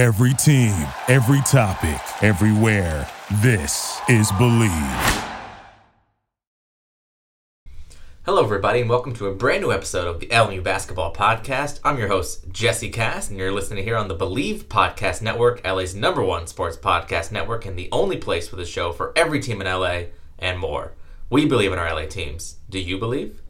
Every 0.00 0.32
team, 0.32 0.88
every 1.08 1.42
topic, 1.42 2.00
everywhere. 2.22 3.06
This 3.42 4.00
is 4.08 4.32
Bleav. 4.32 5.26
Hello, 8.24 8.42
everybody, 8.42 8.80
and 8.80 8.88
welcome 8.88 9.12
to 9.16 9.26
a 9.26 9.34
brand 9.34 9.60
new 9.60 9.70
episode 9.70 10.06
of 10.06 10.18
the 10.18 10.28
LMU 10.28 10.62
Basketball 10.62 11.12
Podcast. 11.12 11.80
I'm 11.84 11.98
your 11.98 12.08
host, 12.08 12.50
Jesse 12.50 12.88
Cass, 12.88 13.28
and 13.28 13.38
you're 13.38 13.52
listening 13.52 13.84
here 13.84 13.98
on 13.98 14.08
the 14.08 14.16
Bleav 14.16 14.62
Podcast 14.64 15.20
Network, 15.20 15.62
LA's 15.66 15.94
number 15.94 16.22
one 16.22 16.46
sports 16.46 16.78
podcast 16.78 17.30
network, 17.30 17.66
and 17.66 17.78
the 17.78 17.90
only 17.92 18.16
place 18.16 18.50
with 18.50 18.60
a 18.60 18.64
show 18.64 18.92
for 18.92 19.12
every 19.14 19.38
team 19.38 19.60
in 19.60 19.66
LA 19.66 20.04
and 20.38 20.58
more. 20.58 20.94
We 21.28 21.44
believe 21.44 21.74
in 21.74 21.78
our 21.78 21.94
LA 21.94 22.06
teams. 22.06 22.56
Do 22.70 22.78
you 22.78 22.96
believe? 22.96 23.42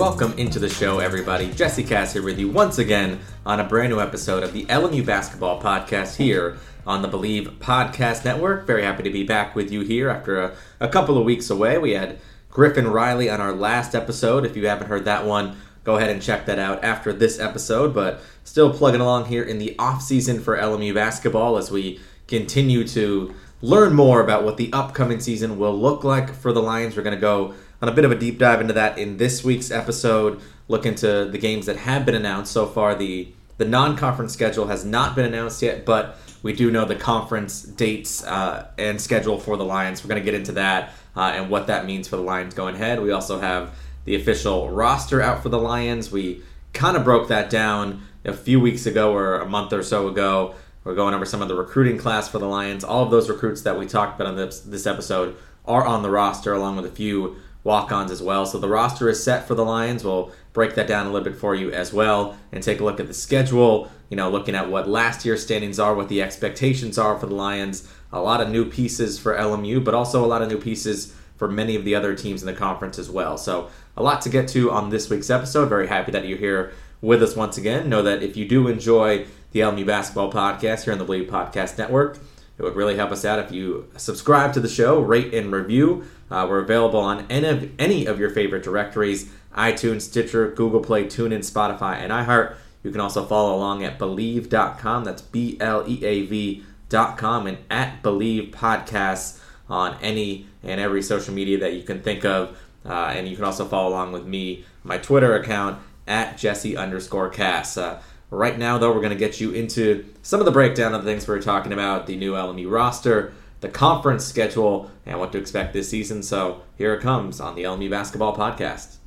Welcome 0.00 0.32
into 0.38 0.58
the 0.58 0.70
show, 0.70 0.98
everybody. 0.98 1.52
Jesse 1.52 1.84
Cass 1.84 2.14
here 2.14 2.22
with 2.22 2.38
you 2.38 2.48
once 2.48 2.78
again 2.78 3.20
on 3.44 3.60
a 3.60 3.64
brand 3.64 3.92
new 3.92 4.00
episode 4.00 4.42
of 4.42 4.54
the 4.54 4.64
LMU 4.64 5.04
Basketball 5.04 5.60
Podcast 5.60 6.16
here 6.16 6.56
on 6.86 7.02
the 7.02 7.08
Bleav 7.08 7.58
Podcast 7.58 8.24
Network. 8.24 8.66
Very 8.66 8.82
happy 8.82 9.02
to 9.02 9.10
be 9.10 9.24
back 9.24 9.54
with 9.54 9.70
you 9.70 9.82
here 9.82 10.08
after 10.08 10.40
a, 10.40 10.56
a 10.80 10.88
couple 10.88 11.18
of 11.18 11.26
weeks 11.26 11.50
away. 11.50 11.76
We 11.76 11.90
had 11.90 12.18
Griffin 12.48 12.88
Riley 12.88 13.28
on 13.28 13.42
our 13.42 13.52
last 13.52 13.94
episode. 13.94 14.46
If 14.46 14.56
you 14.56 14.66
haven't 14.68 14.88
heard 14.88 15.04
that 15.04 15.26
one, 15.26 15.60
go 15.84 15.96
ahead 15.96 16.08
and 16.08 16.22
check 16.22 16.46
that 16.46 16.58
out 16.58 16.82
after 16.82 17.12
this 17.12 17.38
episode. 17.38 17.92
But 17.92 18.22
still 18.42 18.72
plugging 18.72 19.02
along 19.02 19.26
here 19.26 19.42
in 19.42 19.58
the 19.58 19.78
off 19.78 20.00
season 20.00 20.40
for 20.40 20.56
LMU 20.56 20.94
basketball 20.94 21.58
as 21.58 21.70
we 21.70 22.00
continue 22.26 22.88
to 22.88 23.34
learn 23.60 23.92
more 23.92 24.22
about 24.22 24.44
what 24.44 24.56
the 24.56 24.72
upcoming 24.72 25.20
season 25.20 25.58
will 25.58 25.78
look 25.78 26.04
like 26.04 26.32
for 26.32 26.54
the 26.54 26.62
Lions. 26.62 26.96
We're 26.96 27.02
going 27.02 27.16
to 27.16 27.20
go 27.20 27.52
on 27.82 27.88
a 27.88 27.92
bit 27.92 28.04
of 28.04 28.12
a 28.12 28.14
deep 28.14 28.38
dive 28.38 28.60
into 28.60 28.74
that 28.74 28.98
in 28.98 29.16
this 29.16 29.42
week's 29.42 29.70
episode. 29.70 30.40
Look 30.68 30.86
into 30.86 31.24
the 31.24 31.38
games 31.38 31.66
that 31.66 31.76
have 31.76 32.04
been 32.06 32.14
announced 32.14 32.52
so 32.52 32.66
far. 32.66 32.94
The 32.94 33.32
the 33.58 33.64
non-conference 33.66 34.32
schedule 34.32 34.68
has 34.68 34.86
not 34.86 35.14
been 35.14 35.26
announced 35.26 35.60
yet, 35.60 35.84
but 35.84 36.16
we 36.42 36.54
do 36.54 36.70
know 36.70 36.86
the 36.86 36.94
conference 36.94 37.62
dates 37.62 38.24
uh, 38.24 38.66
and 38.78 38.98
schedule 38.98 39.38
for 39.38 39.58
the 39.58 39.64
Lions. 39.64 40.02
We're 40.02 40.08
going 40.08 40.22
to 40.22 40.24
get 40.24 40.34
into 40.34 40.52
that 40.52 40.94
uh, 41.14 41.32
and 41.34 41.50
what 41.50 41.66
that 41.66 41.84
means 41.84 42.08
for 42.08 42.16
the 42.16 42.22
Lions 42.22 42.54
going 42.54 42.74
ahead. 42.74 43.02
We 43.02 43.12
also 43.12 43.38
have 43.38 43.76
the 44.06 44.14
official 44.14 44.70
roster 44.70 45.20
out 45.20 45.42
for 45.42 45.50
the 45.50 45.58
Lions. 45.58 46.10
We 46.10 46.42
kind 46.72 46.96
of 46.96 47.04
broke 47.04 47.28
that 47.28 47.50
down 47.50 48.02
a 48.24 48.32
few 48.32 48.60
weeks 48.60 48.86
ago 48.86 49.12
or 49.12 49.40
a 49.40 49.46
month 49.46 49.74
or 49.74 49.82
so 49.82 50.08
ago. 50.08 50.54
We're 50.84 50.94
going 50.94 51.12
over 51.12 51.26
some 51.26 51.42
of 51.42 51.48
the 51.48 51.54
recruiting 51.54 51.98
class 51.98 52.28
for 52.28 52.38
the 52.38 52.48
Lions. 52.48 52.82
All 52.82 53.04
of 53.04 53.10
those 53.10 53.28
recruits 53.28 53.60
that 53.62 53.78
we 53.78 53.84
talked 53.86 54.18
about 54.18 54.30
on 54.30 54.36
this, 54.36 54.60
this 54.60 54.86
episode 54.86 55.36
are 55.66 55.84
on 55.84 56.02
the 56.02 56.10
roster, 56.10 56.54
along 56.54 56.76
with 56.76 56.86
a 56.86 56.90
few 56.90 57.36
walk-ons 57.64 58.10
as 58.10 58.22
well. 58.22 58.46
So 58.46 58.58
the 58.58 58.68
roster 58.68 59.08
is 59.08 59.22
set 59.22 59.46
for 59.46 59.54
the 59.54 59.64
Lions. 59.64 60.04
We'll 60.04 60.32
break 60.52 60.74
that 60.74 60.86
down 60.86 61.06
a 61.06 61.10
little 61.10 61.28
bit 61.28 61.38
for 61.38 61.54
you 61.54 61.70
as 61.72 61.92
well 61.92 62.36
and 62.52 62.62
take 62.62 62.80
a 62.80 62.84
look 62.84 63.00
at 63.00 63.06
the 63.06 63.14
schedule, 63.14 63.90
you 64.08 64.16
know, 64.16 64.30
looking 64.30 64.54
at 64.54 64.70
what 64.70 64.88
last 64.88 65.24
year's 65.24 65.42
standings 65.42 65.78
are, 65.78 65.94
what 65.94 66.08
the 66.08 66.22
expectations 66.22 66.98
are 66.98 67.18
for 67.18 67.26
the 67.26 67.34
Lions. 67.34 67.90
A 68.12 68.20
lot 68.20 68.40
of 68.40 68.50
new 68.50 68.64
pieces 68.64 69.18
for 69.18 69.36
LMU, 69.36 69.84
but 69.84 69.94
also 69.94 70.24
a 70.24 70.26
lot 70.26 70.42
of 70.42 70.48
new 70.48 70.58
pieces 70.58 71.14
for 71.36 71.48
many 71.48 71.76
of 71.76 71.84
the 71.84 71.94
other 71.94 72.14
teams 72.14 72.42
in 72.42 72.46
the 72.46 72.52
conference 72.52 72.98
as 72.98 73.08
well. 73.08 73.38
So 73.38 73.70
a 73.96 74.02
lot 74.02 74.20
to 74.22 74.28
get 74.28 74.48
to 74.48 74.70
on 74.70 74.90
this 74.90 75.08
week's 75.08 75.30
episode. 75.30 75.68
Very 75.68 75.86
happy 75.86 76.12
that 76.12 76.26
you're 76.26 76.38
here 76.38 76.72
with 77.00 77.22
us 77.22 77.36
once 77.36 77.56
again. 77.56 77.88
Know 77.88 78.02
that 78.02 78.22
if 78.22 78.36
you 78.36 78.46
do 78.46 78.68
enjoy 78.68 79.26
the 79.52 79.60
LMU 79.60 79.86
Basketball 79.86 80.32
Podcast 80.32 80.84
here 80.84 80.92
on 80.92 80.98
the 80.98 81.04
Bleav 81.06 81.28
Podcast 81.28 81.78
Network, 81.78 82.18
it 82.60 82.64
would 82.64 82.76
really 82.76 82.96
help 82.96 83.10
us 83.10 83.24
out 83.24 83.38
if 83.38 83.50
you 83.50 83.88
subscribe 83.96 84.52
to 84.52 84.60
the 84.60 84.68
show, 84.68 85.00
rate 85.00 85.32
and 85.32 85.50
review. 85.50 86.04
Uh, 86.30 86.46
we're 86.46 86.58
available 86.58 87.00
on 87.00 87.24
any 87.30 87.48
of, 87.48 87.70
any 87.78 88.04
of 88.04 88.20
your 88.20 88.28
favorite 88.28 88.62
directories 88.62 89.32
iTunes, 89.56 90.02
Stitcher, 90.02 90.50
Google 90.50 90.80
Play, 90.80 91.06
TuneIn, 91.06 91.38
Spotify, 91.38 91.94
and 91.94 92.12
iHeart. 92.12 92.56
You 92.82 92.90
can 92.90 93.00
also 93.00 93.24
follow 93.24 93.56
along 93.56 93.82
at 93.82 93.98
Bleav.com. 93.98 95.04
That's 95.04 95.22
B 95.22 95.56
L 95.58 95.84
E 95.88 96.04
A 96.04 96.26
V.com 96.26 97.46
and 97.46 97.56
at 97.70 98.02
Bleav 98.02 98.52
Podcasts 98.52 99.40
on 99.70 99.96
any 100.02 100.46
and 100.62 100.82
every 100.82 101.02
social 101.02 101.32
media 101.32 101.58
that 101.60 101.72
you 101.72 101.82
can 101.82 102.02
think 102.02 102.26
of. 102.26 102.58
Uh, 102.84 103.12
and 103.14 103.26
you 103.26 103.36
can 103.36 103.46
also 103.46 103.64
follow 103.64 103.88
along 103.88 104.12
with 104.12 104.26
me, 104.26 104.66
my 104.84 104.98
Twitter 104.98 105.34
account 105.34 105.80
at 106.06 106.36
Jesse 106.36 106.76
underscore 106.76 107.30
Cass. 107.30 107.78
Uh, 107.78 108.02
Right 108.32 108.56
now, 108.56 108.78
though, 108.78 108.92
we're 108.92 109.00
going 109.00 109.10
to 109.10 109.16
get 109.16 109.40
you 109.40 109.50
into 109.50 110.04
some 110.22 110.38
of 110.38 110.46
the 110.46 110.52
breakdown 110.52 110.94
of 110.94 111.04
the 111.04 111.10
things 111.10 111.26
we 111.26 111.34
are 111.34 111.42
talking 111.42 111.72
about 111.72 112.06
the 112.06 112.16
new 112.16 112.34
LMU 112.34 112.70
roster, 112.70 113.32
the 113.60 113.68
conference 113.68 114.24
schedule, 114.24 114.88
and 115.04 115.18
what 115.18 115.32
to 115.32 115.38
expect 115.38 115.72
this 115.72 115.88
season. 115.88 116.22
So 116.22 116.62
here 116.78 116.94
it 116.94 117.00
comes 117.00 117.40
on 117.40 117.56
the 117.56 117.64
LMU 117.64 117.90
Basketball 117.90 118.36
Podcast. 118.36 118.98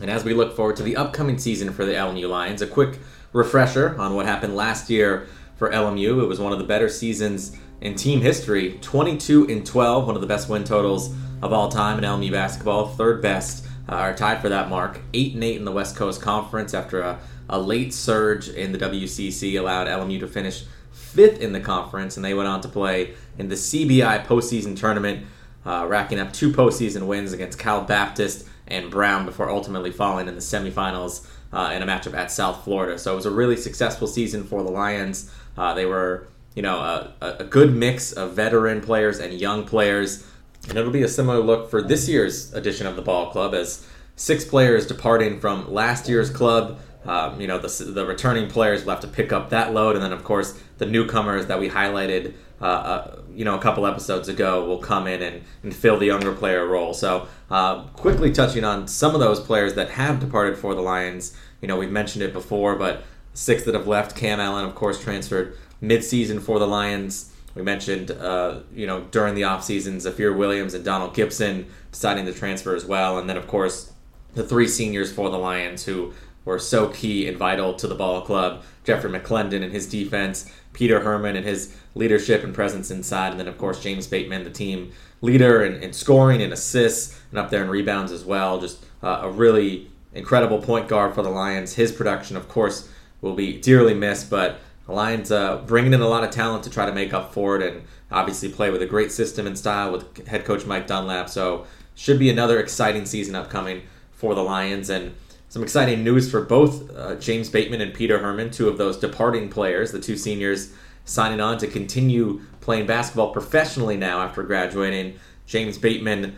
And 0.00 0.10
as 0.10 0.24
we 0.24 0.32
look 0.32 0.56
forward 0.56 0.76
to 0.76 0.82
the 0.82 0.96
upcoming 0.96 1.36
season 1.36 1.74
for 1.74 1.84
the 1.84 1.92
LMU 1.92 2.26
Lions, 2.26 2.62
a 2.62 2.66
quick 2.66 3.00
refresher 3.34 3.94
on 4.00 4.14
what 4.14 4.24
happened 4.24 4.56
last 4.56 4.88
year 4.88 5.26
for 5.56 5.70
LMU. 5.70 6.22
It 6.22 6.26
was 6.26 6.40
one 6.40 6.52
of 6.52 6.58
the 6.58 6.64
better 6.64 6.88
seasons 6.88 7.56
in 7.82 7.94
team 7.96 8.22
history 8.22 8.78
22 8.80 9.46
and 9.48 9.66
12, 9.66 10.06
one 10.06 10.14
of 10.14 10.22
the 10.22 10.26
best 10.26 10.48
win 10.48 10.64
totals 10.64 11.14
of 11.42 11.52
all 11.52 11.68
time 11.68 11.98
in 11.98 12.04
LMU 12.04 12.32
basketball, 12.32 12.88
third 12.88 13.20
best 13.20 13.65
uh, 13.88 13.94
are 13.94 14.14
tied 14.14 14.40
for 14.40 14.48
that 14.48 14.68
mark. 14.68 15.00
Eight 15.14 15.34
and 15.34 15.44
eight 15.44 15.56
in 15.56 15.64
the 15.64 15.72
West 15.72 15.96
Coast 15.96 16.20
Conference 16.20 16.74
after 16.74 17.00
a, 17.00 17.18
a 17.48 17.60
late 17.60 17.94
surge 17.94 18.48
in 18.48 18.72
the 18.72 18.78
WCC 18.78 19.58
allowed 19.58 19.86
LMU 19.86 20.20
to 20.20 20.26
finish 20.26 20.64
fifth 20.92 21.40
in 21.40 21.52
the 21.52 21.60
conference, 21.60 22.16
and 22.16 22.24
they 22.24 22.34
went 22.34 22.48
on 22.48 22.60
to 22.60 22.68
play 22.68 23.14
in 23.38 23.48
the 23.48 23.54
CBI 23.54 24.26
postseason 24.26 24.76
tournament, 24.76 25.26
uh, 25.64 25.86
racking 25.88 26.18
up 26.18 26.32
two 26.32 26.52
postseason 26.52 27.06
wins 27.06 27.32
against 27.32 27.58
Cal 27.58 27.82
Baptist 27.82 28.46
and 28.66 28.90
Brown 28.90 29.24
before 29.24 29.50
ultimately 29.50 29.90
falling 29.90 30.28
in 30.28 30.34
the 30.34 30.40
semifinals 30.40 31.26
uh, 31.52 31.72
in 31.74 31.82
a 31.82 31.86
matchup 31.86 32.14
at 32.14 32.30
South 32.30 32.64
Florida. 32.64 32.98
So 32.98 33.12
it 33.12 33.16
was 33.16 33.26
a 33.26 33.30
really 33.30 33.56
successful 33.56 34.06
season 34.06 34.44
for 34.44 34.62
the 34.62 34.70
Lions. 34.70 35.32
Uh, 35.56 35.74
they 35.74 35.86
were, 35.86 36.28
you 36.54 36.62
know, 36.62 36.78
a, 36.78 37.36
a 37.40 37.44
good 37.44 37.74
mix 37.74 38.12
of 38.12 38.32
veteran 38.32 38.80
players 38.80 39.18
and 39.18 39.32
young 39.32 39.64
players. 39.64 40.26
And 40.68 40.76
it'll 40.76 40.92
be 40.92 41.02
a 41.02 41.08
similar 41.08 41.40
look 41.40 41.70
for 41.70 41.80
this 41.80 42.08
year's 42.08 42.52
edition 42.54 42.86
of 42.86 42.96
the 42.96 43.02
Ball 43.02 43.30
Club 43.30 43.54
as 43.54 43.86
six 44.16 44.44
players 44.44 44.86
departing 44.86 45.38
from 45.38 45.72
last 45.72 46.08
year's 46.08 46.30
club. 46.30 46.80
Um, 47.04 47.40
you 47.40 47.46
know, 47.46 47.58
the, 47.58 47.84
the 47.84 48.04
returning 48.04 48.48
players 48.48 48.84
will 48.84 48.90
have 48.90 49.00
to 49.00 49.08
pick 49.08 49.32
up 49.32 49.50
that 49.50 49.72
load. 49.72 49.94
And 49.94 50.04
then, 50.04 50.12
of 50.12 50.24
course, 50.24 50.60
the 50.78 50.86
newcomers 50.86 51.46
that 51.46 51.60
we 51.60 51.68
highlighted, 51.68 52.34
uh, 52.60 52.64
uh, 52.64 53.20
you 53.32 53.44
know, 53.44 53.54
a 53.54 53.60
couple 53.60 53.86
episodes 53.86 54.28
ago 54.28 54.64
will 54.64 54.78
come 54.78 55.06
in 55.06 55.22
and, 55.22 55.44
and 55.62 55.74
fill 55.74 55.98
the 55.98 56.06
younger 56.06 56.32
player 56.32 56.66
role. 56.66 56.94
So, 56.94 57.28
uh, 57.48 57.84
quickly 57.88 58.32
touching 58.32 58.64
on 58.64 58.88
some 58.88 59.14
of 59.14 59.20
those 59.20 59.38
players 59.38 59.74
that 59.74 59.90
have 59.90 60.18
departed 60.18 60.58
for 60.58 60.74
the 60.74 60.80
Lions. 60.80 61.36
You 61.60 61.68
know, 61.68 61.76
we've 61.76 61.92
mentioned 61.92 62.24
it 62.24 62.32
before, 62.32 62.74
but 62.74 63.04
six 63.34 63.62
that 63.64 63.74
have 63.74 63.86
left. 63.86 64.16
Cam 64.16 64.40
Allen, 64.40 64.64
of 64.64 64.74
course, 64.74 65.00
transferred 65.00 65.56
midseason 65.80 66.40
for 66.40 66.58
the 66.58 66.66
Lions. 66.66 67.32
We 67.56 67.62
mentioned, 67.62 68.10
uh, 68.10 68.60
you 68.70 68.86
know, 68.86 69.04
during 69.10 69.34
the 69.34 69.44
off 69.44 69.64
season, 69.64 69.98
Zafir 69.98 70.34
Williams 70.34 70.74
and 70.74 70.84
Donald 70.84 71.14
Gibson 71.14 71.66
deciding 71.90 72.26
to 72.26 72.32
transfer 72.34 72.76
as 72.76 72.84
well, 72.84 73.18
and 73.18 73.28
then 73.30 73.38
of 73.38 73.48
course 73.48 73.92
the 74.34 74.44
three 74.44 74.68
seniors 74.68 75.10
for 75.10 75.30
the 75.30 75.38
Lions 75.38 75.86
who 75.86 76.12
were 76.44 76.58
so 76.58 76.88
key 76.88 77.26
and 77.26 77.38
vital 77.38 77.72
to 77.72 77.86
the 77.86 77.94
ball 77.94 78.20
club: 78.20 78.62
Jeffrey 78.84 79.10
McClendon 79.10 79.62
and 79.64 79.72
his 79.72 79.88
defense, 79.88 80.52
Peter 80.74 81.00
Herman 81.00 81.34
and 81.34 81.46
his 81.46 81.74
leadership 81.94 82.44
and 82.44 82.54
presence 82.54 82.90
inside, 82.90 83.30
and 83.30 83.40
then 83.40 83.48
of 83.48 83.56
course 83.56 83.82
James 83.82 84.06
Batemon, 84.06 84.44
the 84.44 84.50
team 84.50 84.92
leader 85.22 85.64
in, 85.64 85.82
in 85.82 85.94
scoring 85.94 86.42
and 86.42 86.52
assists, 86.52 87.18
and 87.30 87.38
up 87.38 87.48
there 87.48 87.62
in 87.62 87.70
rebounds 87.70 88.12
as 88.12 88.22
well. 88.22 88.60
Just 88.60 88.84
uh, 89.02 89.20
a 89.22 89.30
really 89.30 89.90
incredible 90.12 90.58
point 90.58 90.88
guard 90.88 91.14
for 91.14 91.22
the 91.22 91.30
Lions. 91.30 91.72
His 91.72 91.90
production, 91.90 92.36
of 92.36 92.50
course, 92.50 92.90
will 93.22 93.34
be 93.34 93.58
dearly 93.58 93.94
missed, 93.94 94.28
but 94.28 94.60
the 94.86 94.92
Lions 94.92 95.30
uh, 95.30 95.62
bringing 95.66 95.92
in 95.92 96.00
a 96.00 96.08
lot 96.08 96.24
of 96.24 96.30
talent 96.30 96.64
to 96.64 96.70
try 96.70 96.86
to 96.86 96.92
make 96.92 97.12
up 97.12 97.32
for 97.32 97.56
it, 97.56 97.62
and 97.62 97.82
obviously 98.10 98.48
play 98.48 98.70
with 98.70 98.82
a 98.82 98.86
great 98.86 99.12
system 99.12 99.46
and 99.46 99.58
style 99.58 99.92
with 99.92 100.26
head 100.26 100.44
coach 100.44 100.64
Mike 100.64 100.86
Dunlap. 100.86 101.28
So 101.28 101.66
should 101.94 102.18
be 102.18 102.30
another 102.30 102.60
exciting 102.60 103.06
season 103.06 103.34
upcoming 103.34 103.82
for 104.12 104.34
the 104.34 104.42
Lions, 104.42 104.88
and 104.90 105.14
some 105.48 105.62
exciting 105.62 106.04
news 106.04 106.30
for 106.30 106.42
both 106.42 106.94
uh, 106.96 107.16
James 107.16 107.50
Batemon 107.50 107.80
and 107.80 107.94
Peter 107.94 108.18
Herman, 108.18 108.50
two 108.50 108.68
of 108.68 108.78
those 108.78 108.96
departing 108.96 109.48
players, 109.48 109.92
the 109.92 110.00
two 110.00 110.16
seniors 110.16 110.72
signing 111.04 111.40
on 111.40 111.56
to 111.58 111.66
continue 111.66 112.40
playing 112.60 112.86
basketball 112.86 113.32
professionally 113.32 113.96
now 113.96 114.20
after 114.20 114.42
graduating. 114.42 115.18
James 115.46 115.78
Batemon 115.78 116.34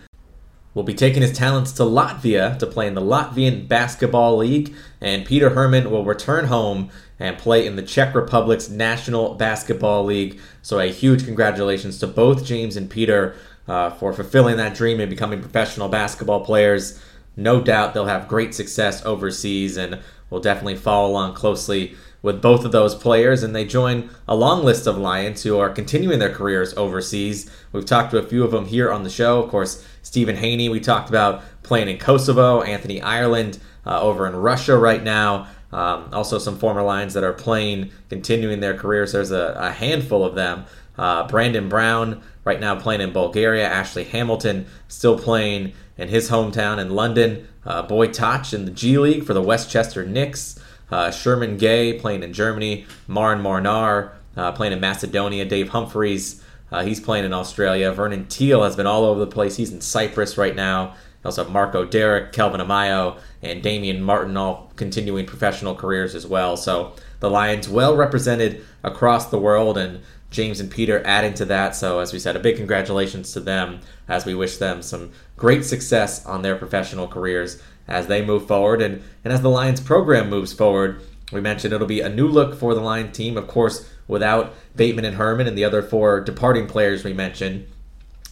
will 0.78 0.84
be 0.84 0.94
taking 0.94 1.22
his 1.22 1.36
talents 1.36 1.72
to 1.72 1.82
Latvia 1.82 2.56
to 2.56 2.64
play 2.64 2.86
in 2.86 2.94
the 2.94 3.00
Latvian 3.00 3.66
Basketball 3.66 4.36
League, 4.36 4.72
and 5.00 5.26
Peter 5.26 5.50
Herman 5.50 5.90
will 5.90 6.04
return 6.04 6.44
home 6.44 6.88
and 7.18 7.36
play 7.36 7.66
in 7.66 7.74
the 7.74 7.82
Czech 7.82 8.14
Republic's 8.14 8.68
National 8.68 9.34
Basketball 9.34 10.04
League. 10.04 10.38
So, 10.62 10.78
a 10.78 10.92
huge 10.92 11.24
congratulations 11.24 11.98
to 11.98 12.06
both 12.06 12.44
James 12.44 12.76
and 12.76 12.88
Peter 12.88 13.34
uh, 13.66 13.90
for 13.90 14.12
fulfilling 14.12 14.56
that 14.58 14.76
dream 14.76 15.00
and 15.00 15.10
becoming 15.10 15.40
professional 15.40 15.88
basketball 15.88 16.44
players. 16.44 17.02
No 17.36 17.60
doubt 17.60 17.92
they'll 17.92 18.06
have 18.06 18.28
great 18.28 18.54
success 18.54 19.04
overseas, 19.04 19.76
and 19.76 19.98
we'll 20.30 20.40
definitely 20.40 20.76
follow 20.76 21.10
along 21.10 21.34
closely 21.34 21.96
with 22.22 22.42
both 22.42 22.64
of 22.64 22.72
those 22.72 22.94
players, 22.94 23.42
and 23.42 23.54
they 23.54 23.64
join 23.64 24.10
a 24.26 24.34
long 24.34 24.64
list 24.64 24.86
of 24.86 24.98
Lions 24.98 25.42
who 25.42 25.58
are 25.58 25.70
continuing 25.70 26.18
their 26.18 26.34
careers 26.34 26.74
overseas. 26.76 27.50
We've 27.72 27.84
talked 27.84 28.10
to 28.10 28.18
a 28.18 28.26
few 28.26 28.44
of 28.44 28.50
them 28.50 28.66
here 28.66 28.92
on 28.92 29.04
the 29.04 29.10
show. 29.10 29.42
Of 29.42 29.50
course, 29.50 29.84
Stephen 30.02 30.36
Haney, 30.36 30.68
we 30.68 30.80
talked 30.80 31.08
about 31.08 31.42
playing 31.62 31.88
in 31.88 31.98
Kosovo, 31.98 32.62
Anthony 32.62 33.00
Ireland 33.00 33.58
uh, 33.86 34.00
over 34.00 34.26
in 34.26 34.34
Russia 34.34 34.76
right 34.76 35.02
now. 35.02 35.48
Um, 35.70 36.08
also, 36.12 36.38
some 36.38 36.58
former 36.58 36.82
Lions 36.82 37.14
that 37.14 37.24
are 37.24 37.32
playing, 37.32 37.90
continuing 38.08 38.60
their 38.60 38.74
careers. 38.74 39.12
There's 39.12 39.30
a, 39.30 39.54
a 39.58 39.70
handful 39.70 40.24
of 40.24 40.34
them. 40.34 40.64
Uh, 40.96 41.28
Brandon 41.28 41.68
Brown, 41.68 42.22
right 42.44 42.58
now 42.58 42.74
playing 42.74 43.02
in 43.02 43.12
Bulgaria. 43.12 43.68
Ashley 43.68 44.04
Hamilton, 44.04 44.66
still 44.88 45.18
playing 45.18 45.74
in 45.96 46.08
his 46.08 46.30
hometown 46.30 46.78
in 46.78 46.90
London. 46.90 47.46
Uh, 47.64 47.82
Boy 47.82 48.08
Toch 48.08 48.52
in 48.52 48.64
the 48.64 48.70
G 48.70 48.98
League 48.98 49.24
for 49.24 49.34
the 49.34 49.42
Westchester 49.42 50.04
Knicks. 50.06 50.58
Uh, 50.90 51.10
Sherman 51.10 51.56
Gay 51.56 51.94
playing 51.94 52.22
in 52.22 52.32
Germany. 52.32 52.86
Marin 53.06 53.40
Marnar 53.40 54.12
uh, 54.36 54.52
playing 54.52 54.72
in 54.72 54.80
Macedonia. 54.80 55.44
Dave 55.44 55.70
Humphreys, 55.70 56.42
uh, 56.70 56.82
he's 56.82 57.00
playing 57.00 57.24
in 57.24 57.32
Australia. 57.32 57.92
Vernon 57.92 58.26
Teel 58.26 58.62
has 58.62 58.76
been 58.76 58.86
all 58.86 59.04
over 59.04 59.20
the 59.20 59.26
place. 59.26 59.56
He's 59.56 59.72
in 59.72 59.80
Cyprus 59.80 60.38
right 60.38 60.54
now. 60.54 60.94
also 61.24 61.44
have 61.44 61.52
Marco 61.52 61.84
Derrick, 61.84 62.32
Kelvin 62.32 62.60
Amayo, 62.60 63.18
and 63.42 63.62
Damian 63.62 64.02
Martin 64.02 64.36
all 64.36 64.72
continuing 64.76 65.26
professional 65.26 65.74
careers 65.74 66.14
as 66.14 66.26
well. 66.26 66.56
So 66.56 66.94
the 67.20 67.30
Lions 67.30 67.68
well 67.68 67.96
represented 67.96 68.64
across 68.82 69.26
the 69.26 69.38
world 69.38 69.76
and 69.76 70.00
James 70.30 70.60
and 70.60 70.70
Peter 70.70 71.02
adding 71.06 71.34
to 71.34 71.44
that. 71.46 71.74
So, 71.74 72.00
as 72.00 72.12
we 72.12 72.18
said, 72.18 72.36
a 72.36 72.40
big 72.40 72.56
congratulations 72.56 73.32
to 73.32 73.40
them 73.40 73.80
as 74.08 74.26
we 74.26 74.34
wish 74.34 74.58
them 74.58 74.82
some 74.82 75.10
great 75.36 75.64
success 75.64 76.24
on 76.26 76.42
their 76.42 76.56
professional 76.56 77.08
careers 77.08 77.62
as 77.88 78.06
they 78.06 78.24
move 78.24 78.46
forward. 78.46 78.82
And, 78.82 79.02
and 79.24 79.32
as 79.32 79.42
the 79.42 79.50
Lions 79.50 79.80
program 79.80 80.30
moves 80.30 80.52
forward, 80.52 81.02
we 81.32 81.40
mentioned 81.40 81.74
it'll 81.74 81.86
be 81.86 82.00
a 82.00 82.08
new 82.08 82.28
look 82.28 82.58
for 82.58 82.74
the 82.74 82.80
Lion 82.80 83.12
team, 83.12 83.36
of 83.36 83.48
course, 83.48 83.88
without 84.06 84.54
Batemon 84.76 85.04
and 85.04 85.16
Herman 85.16 85.46
and 85.46 85.58
the 85.58 85.64
other 85.64 85.82
four 85.82 86.20
departing 86.20 86.66
players 86.66 87.04
we 87.04 87.12
mentioned, 87.12 87.66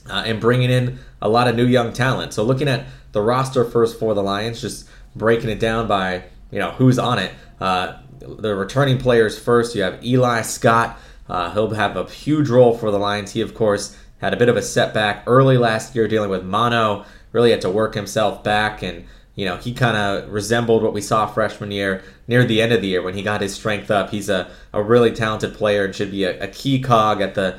uh, 0.08 0.22
and 0.24 0.40
bringing 0.40 0.70
in 0.70 0.98
a 1.20 1.28
lot 1.28 1.48
of 1.48 1.56
new 1.56 1.66
young 1.66 1.92
talent. 1.92 2.32
So, 2.32 2.42
looking 2.42 2.68
at 2.68 2.86
the 3.12 3.20
roster 3.20 3.64
first 3.64 3.98
for 3.98 4.14
the 4.14 4.22
Lions, 4.22 4.60
just 4.60 4.88
breaking 5.14 5.50
it 5.50 5.60
down 5.60 5.88
by 5.88 6.24
you 6.50 6.58
know 6.58 6.70
who's 6.72 6.98
on 6.98 7.18
it. 7.18 7.32
Uh, 7.60 7.98
the 8.18 8.54
returning 8.54 8.96
players 8.96 9.38
first. 9.38 9.74
You 9.74 9.82
have 9.82 10.02
Eli 10.02 10.40
Scott 10.42 10.98
uh, 11.28 11.52
he'll 11.52 11.70
have 11.70 11.96
a 11.96 12.04
huge 12.04 12.48
role 12.48 12.76
for 12.76 12.90
the 12.90 12.98
Lions. 12.98 13.32
He, 13.32 13.40
of 13.40 13.54
course, 13.54 13.96
had 14.20 14.32
a 14.32 14.36
bit 14.36 14.48
of 14.48 14.56
a 14.56 14.62
setback 14.62 15.24
early 15.26 15.58
last 15.58 15.94
year 15.94 16.08
dealing 16.08 16.30
with 16.30 16.44
mono. 16.44 17.04
Really 17.32 17.50
had 17.50 17.60
to 17.62 17.70
work 17.70 17.94
himself 17.94 18.42
back, 18.42 18.82
and 18.82 19.04
you 19.36 19.44
know 19.44 19.56
he 19.58 19.72
kind 19.72 19.96
of 19.96 20.30
resembled 20.32 20.82
what 20.82 20.92
we 20.92 21.00
saw 21.00 21.26
freshman 21.26 21.70
year 21.70 22.02
near 22.26 22.44
the 22.44 22.60
end 22.60 22.72
of 22.72 22.80
the 22.80 22.88
year 22.88 23.02
when 23.02 23.14
he 23.14 23.22
got 23.22 23.40
his 23.40 23.54
strength 23.54 23.90
up. 23.90 24.10
He's 24.10 24.28
a, 24.28 24.50
a 24.72 24.82
really 24.82 25.12
talented 25.12 25.54
player 25.54 25.84
and 25.84 25.94
should 25.94 26.10
be 26.10 26.24
a, 26.24 26.42
a 26.42 26.48
key 26.48 26.80
cog 26.80 27.20
at 27.20 27.34
the 27.34 27.58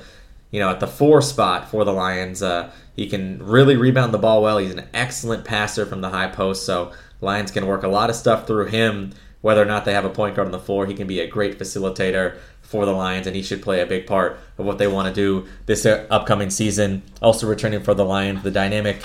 you 0.51 0.59
know 0.59 0.69
at 0.69 0.81
the 0.81 0.87
four 0.87 1.21
spot 1.21 1.69
for 1.69 1.85
the 1.85 1.93
Lions. 1.93 2.43
Uh, 2.43 2.71
he 2.95 3.07
can 3.07 3.41
really 3.41 3.77
rebound 3.77 4.13
the 4.13 4.17
ball 4.17 4.41
well. 4.41 4.57
He's 4.57 4.73
an 4.73 4.89
excellent 4.93 5.45
passer 5.45 5.85
from 5.85 6.01
the 6.01 6.09
high 6.09 6.27
post, 6.27 6.65
so 6.65 6.91
Lions 7.21 7.51
can 7.51 7.67
work 7.67 7.83
a 7.83 7.87
lot 7.87 8.09
of 8.09 8.15
stuff 8.15 8.47
through 8.47 8.65
him. 8.65 9.13
Whether 9.41 9.61
or 9.61 9.65
not 9.65 9.85
they 9.85 9.93
have 9.93 10.03
a 10.03 10.09
point 10.09 10.35
guard 10.35 10.47
on 10.47 10.51
the 10.51 10.59
floor, 10.59 10.87
he 10.87 10.95
can 10.95 11.05
be 11.05 11.19
a 11.19 11.27
great 11.27 11.59
facilitator 11.59 12.37
for 12.61 12.85
the 12.85 12.91
Lions, 12.91 13.27
and 13.27 13.35
he 13.35 13.43
should 13.43 13.61
play 13.61 13.81
a 13.81 13.85
big 13.85 14.07
part 14.07 14.39
of 14.57 14.65
what 14.65 14.79
they 14.79 14.87
want 14.87 15.07
to 15.07 15.13
do 15.13 15.47
this 15.67 15.85
upcoming 15.85 16.49
season. 16.49 17.03
Also 17.21 17.47
returning 17.47 17.83
for 17.83 17.93
the 17.93 18.03
Lions, 18.03 18.41
the 18.41 18.51
dynamic 18.51 18.97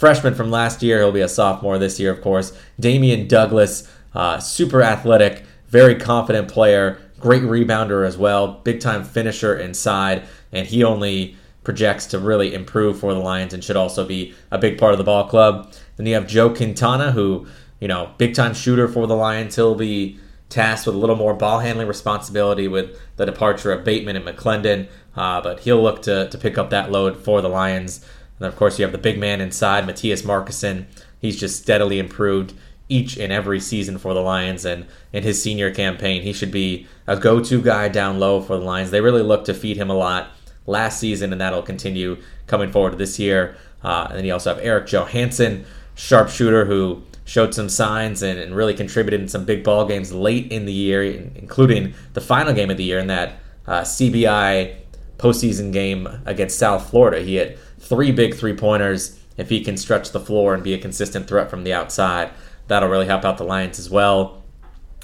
freshman 0.00 0.34
from 0.34 0.50
last 0.50 0.82
year. 0.82 0.98
He'll 1.00 1.12
be 1.12 1.20
a 1.20 1.28
sophomore 1.28 1.78
this 1.78 2.00
year, 2.00 2.10
of 2.10 2.22
course. 2.22 2.56
Dameane 2.80 3.28
Douglas, 3.28 3.86
uh, 4.14 4.38
super 4.38 4.82
athletic, 4.82 5.44
very 5.68 5.94
confident 5.94 6.48
player, 6.48 6.98
great 7.20 7.42
rebounder 7.42 8.06
as 8.06 8.16
well, 8.16 8.62
big 8.64 8.80
time 8.80 9.04
finisher 9.04 9.54
inside, 9.54 10.22
and 10.52 10.66
he 10.66 10.82
only 10.82 11.36
projects 11.64 12.06
to 12.06 12.18
really 12.18 12.54
improve 12.54 12.98
for 12.98 13.12
the 13.12 13.20
Lions 13.20 13.52
and 13.52 13.62
should 13.62 13.76
also 13.76 14.06
be 14.06 14.34
a 14.50 14.56
big 14.56 14.78
part 14.78 14.92
of 14.92 14.98
the 14.98 15.04
ball 15.04 15.28
club. 15.28 15.70
Then 15.96 16.06
you 16.06 16.14
have 16.14 16.26
Joe 16.26 16.48
Quintana, 16.48 17.12
who, 17.12 17.46
you 17.78 17.86
know, 17.86 18.10
big 18.16 18.34
time 18.34 18.54
shooter 18.54 18.88
for 18.88 19.06
the 19.06 19.14
Lions. 19.14 19.56
He'll 19.56 19.74
be 19.74 20.18
tasked 20.48 20.86
with 20.86 20.96
a 20.96 20.98
little 20.98 21.14
more 21.14 21.34
ball 21.34 21.58
handling 21.58 21.86
responsibility 21.86 22.68
with 22.68 22.98
the 23.16 23.26
departure 23.26 23.70
of 23.70 23.84
Batemon 23.84 24.16
and 24.16 24.24
McClendon, 24.24 24.88
uh, 25.14 25.42
but 25.42 25.60
he'll 25.60 25.82
look 25.82 26.00
to, 26.02 26.30
to 26.30 26.38
pick 26.38 26.56
up 26.56 26.70
that 26.70 26.90
load 26.90 27.22
for 27.22 27.42
the 27.42 27.50
Lions. 27.50 28.02
And 28.40 28.48
of 28.48 28.56
course, 28.56 28.78
you 28.78 28.84
have 28.84 28.92
the 28.92 28.98
big 28.98 29.18
man 29.18 29.40
inside, 29.40 29.84
Mattias 29.84 30.24
Markusson. 30.24 30.86
He's 31.20 31.38
just 31.38 31.60
steadily 31.60 31.98
improved 31.98 32.54
each 32.88 33.16
and 33.16 33.32
every 33.32 33.60
season 33.60 33.98
for 33.98 34.12
the 34.14 34.20
Lions, 34.20 34.64
and 34.64 34.86
in 35.12 35.22
his 35.22 35.40
senior 35.40 35.72
campaign, 35.72 36.22
he 36.22 36.32
should 36.32 36.50
be 36.50 36.88
a 37.06 37.16
go 37.16 37.40
to 37.40 37.62
guy 37.62 37.88
down 37.88 38.18
low 38.18 38.40
for 38.40 38.58
the 38.58 38.64
Lions. 38.64 38.90
They 38.90 39.00
really 39.00 39.22
look 39.22 39.44
to 39.44 39.54
feed 39.54 39.76
him 39.76 39.90
a 39.90 39.94
lot 39.94 40.30
last 40.66 40.98
season, 40.98 41.30
and 41.30 41.40
that'll 41.40 41.62
continue 41.62 42.16
coming 42.48 42.72
forward 42.72 42.98
this 42.98 43.18
year. 43.18 43.56
Uh, 43.84 44.06
and 44.08 44.18
then 44.18 44.24
you 44.24 44.32
also 44.32 44.54
have 44.54 44.64
Erik 44.64 44.88
Johansson, 44.88 45.64
sharpshooter, 45.94 46.64
who 46.64 47.02
showed 47.24 47.54
some 47.54 47.68
signs 47.68 48.22
and, 48.22 48.40
and, 48.40 48.56
really 48.56 48.74
contributed 48.74 49.20
in 49.20 49.28
some 49.28 49.44
big 49.44 49.62
ball 49.62 49.86
games 49.86 50.12
late 50.12 50.50
in 50.50 50.66
the 50.66 50.72
year, 50.72 51.04
including 51.04 51.94
the 52.14 52.20
final 52.20 52.52
game 52.52 52.70
of 52.70 52.76
the 52.76 52.82
year 52.82 52.98
in 52.98 53.06
that 53.06 53.38
uh, 53.68 53.82
CBI 53.82 54.74
postseason 55.16 55.72
game 55.72 56.08
against 56.26 56.58
South 56.58 56.90
Florida. 56.90 57.20
He 57.20 57.36
had 57.36 57.56
three 57.80 58.12
big 58.12 58.34
three 58.34 58.54
pointers. 58.54 59.18
If 59.36 59.48
he 59.48 59.64
can 59.64 59.76
stretch 59.76 60.10
the 60.10 60.20
floor 60.20 60.54
and 60.54 60.62
be 60.62 60.74
a 60.74 60.78
consistent 60.78 61.26
threat 61.26 61.50
from 61.50 61.64
the 61.64 61.72
outside, 61.72 62.30
that'll 62.68 62.88
really 62.88 63.06
help 63.06 63.24
out 63.24 63.38
the 63.38 63.44
Lions 63.44 63.78
as 63.78 63.90
well. 63.90 64.42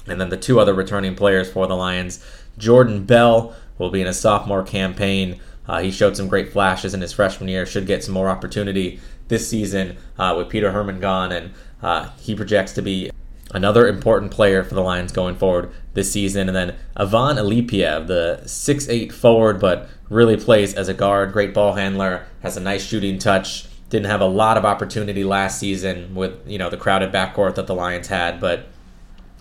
And 0.05 0.21
then 0.21 0.29
the 0.29 0.37
two 0.37 0.59
other 0.59 0.73
returning 0.73 1.15
players 1.15 1.51
for 1.51 1.67
the 1.67 1.75
Lions, 1.75 2.23
Jordan 2.57 3.03
Bell 3.03 3.55
will 3.77 3.89
be 3.89 4.01
in 4.01 4.07
a 4.07 4.13
sophomore 4.13 4.63
campaign. 4.63 5.39
Uh, 5.67 5.81
he 5.81 5.91
showed 5.91 6.15
some 6.15 6.29
great 6.29 6.53
flashes 6.53 6.93
in 6.93 7.01
his 7.01 7.11
freshman 7.11 7.49
year. 7.49 7.65
Should 7.65 7.87
get 7.87 8.03
some 8.03 8.13
more 8.13 8.29
opportunity 8.29 8.99
this 9.27 9.49
season 9.49 9.97
uh, 10.17 10.33
with 10.37 10.49
Peter 10.49 10.71
Herman 10.71 10.99
gone 10.99 11.31
and 11.31 11.51
uh, 11.81 12.09
he 12.19 12.35
projects 12.35 12.73
to 12.73 12.81
be 12.81 13.11
another 13.53 13.87
important 13.87 14.31
player 14.31 14.63
for 14.63 14.75
the 14.75 14.81
Lions 14.81 15.11
going 15.11 15.35
forward 15.35 15.71
this 15.93 16.11
season. 16.11 16.49
And 16.49 16.55
then 16.55 16.75
Ivan 16.95 17.37
Alipiev, 17.37 18.07
the 18.07 18.41
six-eight 18.45 19.13
forward, 19.13 19.59
but 19.59 19.89
really 20.09 20.37
plays 20.37 20.73
as 20.73 20.87
a 20.87 20.93
guard, 20.93 21.33
great 21.33 21.53
ball 21.53 21.73
handler, 21.73 22.25
has 22.41 22.57
a 22.57 22.61
nice 22.61 22.85
shooting 22.85 23.19
touch. 23.19 23.67
Didn't 23.89 24.07
have 24.07 24.21
a 24.21 24.27
lot 24.27 24.57
of 24.57 24.65
opportunity 24.65 25.23
last 25.23 25.59
season 25.59 26.13
with 26.13 26.33
you 26.45 26.57
know 26.57 26.69
the 26.69 26.77
crowded 26.77 27.11
backcourt 27.11 27.55
that 27.55 27.67
the 27.67 27.75
Lions 27.75 28.07
had, 28.07 28.41
but 28.41 28.67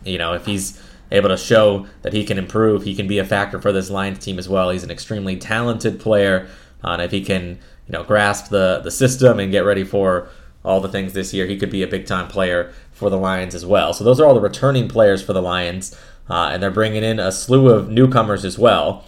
you 0.04 0.18
know 0.18 0.34
if 0.34 0.46
he's 0.46 0.80
able 1.10 1.28
to 1.28 1.36
show 1.36 1.86
that 2.02 2.12
he 2.12 2.24
can 2.24 2.38
improve, 2.38 2.84
he 2.84 2.94
can 2.94 3.08
be 3.08 3.18
a 3.18 3.24
factor 3.24 3.60
for 3.60 3.72
this 3.72 3.90
Lions 3.90 4.20
team 4.20 4.38
as 4.38 4.48
well. 4.48 4.70
He's 4.70 4.84
an 4.84 4.90
extremely 4.90 5.36
talented 5.36 5.98
player, 5.98 6.48
uh, 6.84 6.90
and 6.90 7.02
if 7.02 7.10
he 7.10 7.24
can 7.24 7.58
you 7.88 7.92
know 7.92 8.04
grasp 8.04 8.50
the 8.50 8.80
the 8.84 8.90
system 8.90 9.40
and 9.40 9.50
get 9.50 9.64
ready 9.64 9.82
for 9.82 10.28
all 10.66 10.80
the 10.80 10.88
things 10.88 11.12
this 11.12 11.32
year. 11.32 11.46
He 11.46 11.56
could 11.56 11.70
be 11.70 11.82
a 11.82 11.86
big 11.86 12.06
time 12.06 12.28
player 12.28 12.72
for 12.92 13.08
the 13.08 13.16
Lions 13.16 13.54
as 13.54 13.64
well. 13.64 13.94
So 13.94 14.04
those 14.04 14.20
are 14.20 14.26
all 14.26 14.34
the 14.34 14.40
returning 14.40 14.88
players 14.88 15.22
for 15.22 15.32
the 15.32 15.40
Lions, 15.40 15.96
uh, 16.28 16.50
and 16.52 16.62
they're 16.62 16.70
bringing 16.70 17.04
in 17.04 17.20
a 17.20 17.30
slew 17.30 17.68
of 17.68 17.88
newcomers 17.88 18.44
as 18.44 18.58
well. 18.58 19.06